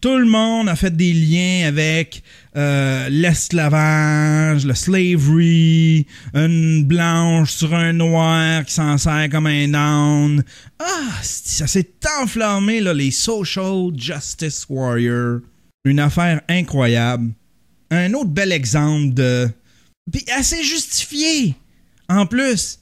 [0.00, 2.24] Tout le monde a fait des liens avec
[2.56, 10.44] euh, l'esclavage, le slavery, une blanche sur un noir qui s'en sert comme un âne.
[10.78, 11.90] Ah, ça s'est
[12.22, 15.40] enflammé, là, les social justice warriors.
[15.84, 17.32] Une affaire incroyable.
[17.90, 19.48] Un autre bel exemple de...
[20.10, 21.54] Puis assez justifié,
[22.08, 22.80] en plus.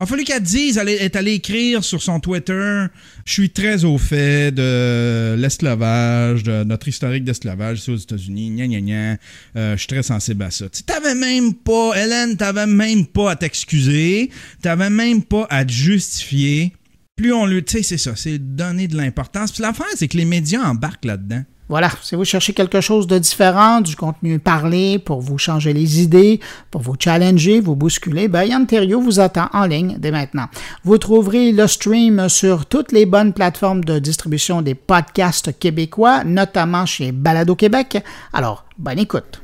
[0.00, 2.86] Il a fallu qu'elle dise, elle est allée écrire sur son Twitter
[3.26, 8.80] Je suis très au fait de l'esclavage, de notre historique d'esclavage aux États-Unis, gna gna
[8.80, 9.18] gna.
[9.56, 10.70] Euh, je suis très sensible à ça.
[10.70, 14.30] Tu t'avais même pas, Hélène, t'avais même pas à t'excuser,
[14.62, 16.72] t'avais même pas à te justifier.
[17.14, 17.60] Plus on le.
[17.60, 19.52] Tu sais, c'est ça, c'est donner de l'importance.
[19.52, 21.44] Puis l'affaire, c'est que les médias embarquent là-dedans.
[21.70, 26.02] Voilà, si vous cherchez quelque chose de différent, du contenu parlé pour vous changer les
[26.02, 26.40] idées,
[26.72, 28.66] pour vous challenger, vous bousculer, ben Yann
[29.00, 30.46] vous attend en ligne dès maintenant.
[30.82, 36.86] Vous trouverez le stream sur toutes les bonnes plateformes de distribution des podcasts québécois, notamment
[36.86, 38.02] chez Balado Québec.
[38.32, 39.40] Alors, bonne écoute.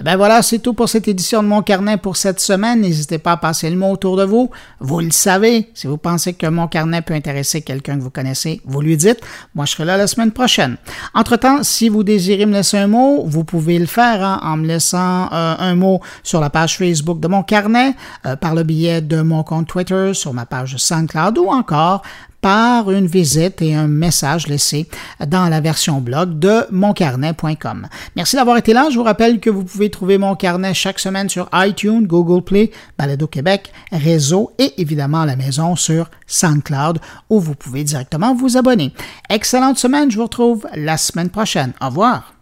[0.00, 2.82] Ben voilà, c'est tout pour cette édition de Mon Carnet pour cette semaine.
[2.82, 4.48] N'hésitez pas à passer le mot autour de vous.
[4.78, 8.60] Vous le savez, si vous pensez que Mon Carnet peut intéresser quelqu'un que vous connaissez,
[8.64, 9.20] vous lui dites.
[9.56, 10.76] Moi, je serai là la semaine prochaine.
[11.14, 14.68] Entre-temps, si vous désirez me laisser un mot, vous pouvez le faire hein, en me
[14.68, 17.94] laissant euh, un mot sur la page Facebook de Mon Carnet,
[18.24, 22.02] euh, par le biais de mon compte Twitter, sur ma page SoundCloud ou encore
[22.40, 24.88] par une visite et un message laissé
[25.26, 27.88] dans la version blog de moncarnet.com.
[28.16, 28.88] Merci d'avoir été là.
[28.90, 32.70] Je vous rappelle que vous pouvez trouver mon carnet chaque semaine sur iTunes, Google Play,
[32.98, 38.92] Balado Québec, Réseau et évidemment la maison sur SoundCloud où vous pouvez directement vous abonner.
[39.28, 40.10] Excellente semaine.
[40.10, 41.72] Je vous retrouve la semaine prochaine.
[41.80, 42.37] Au revoir.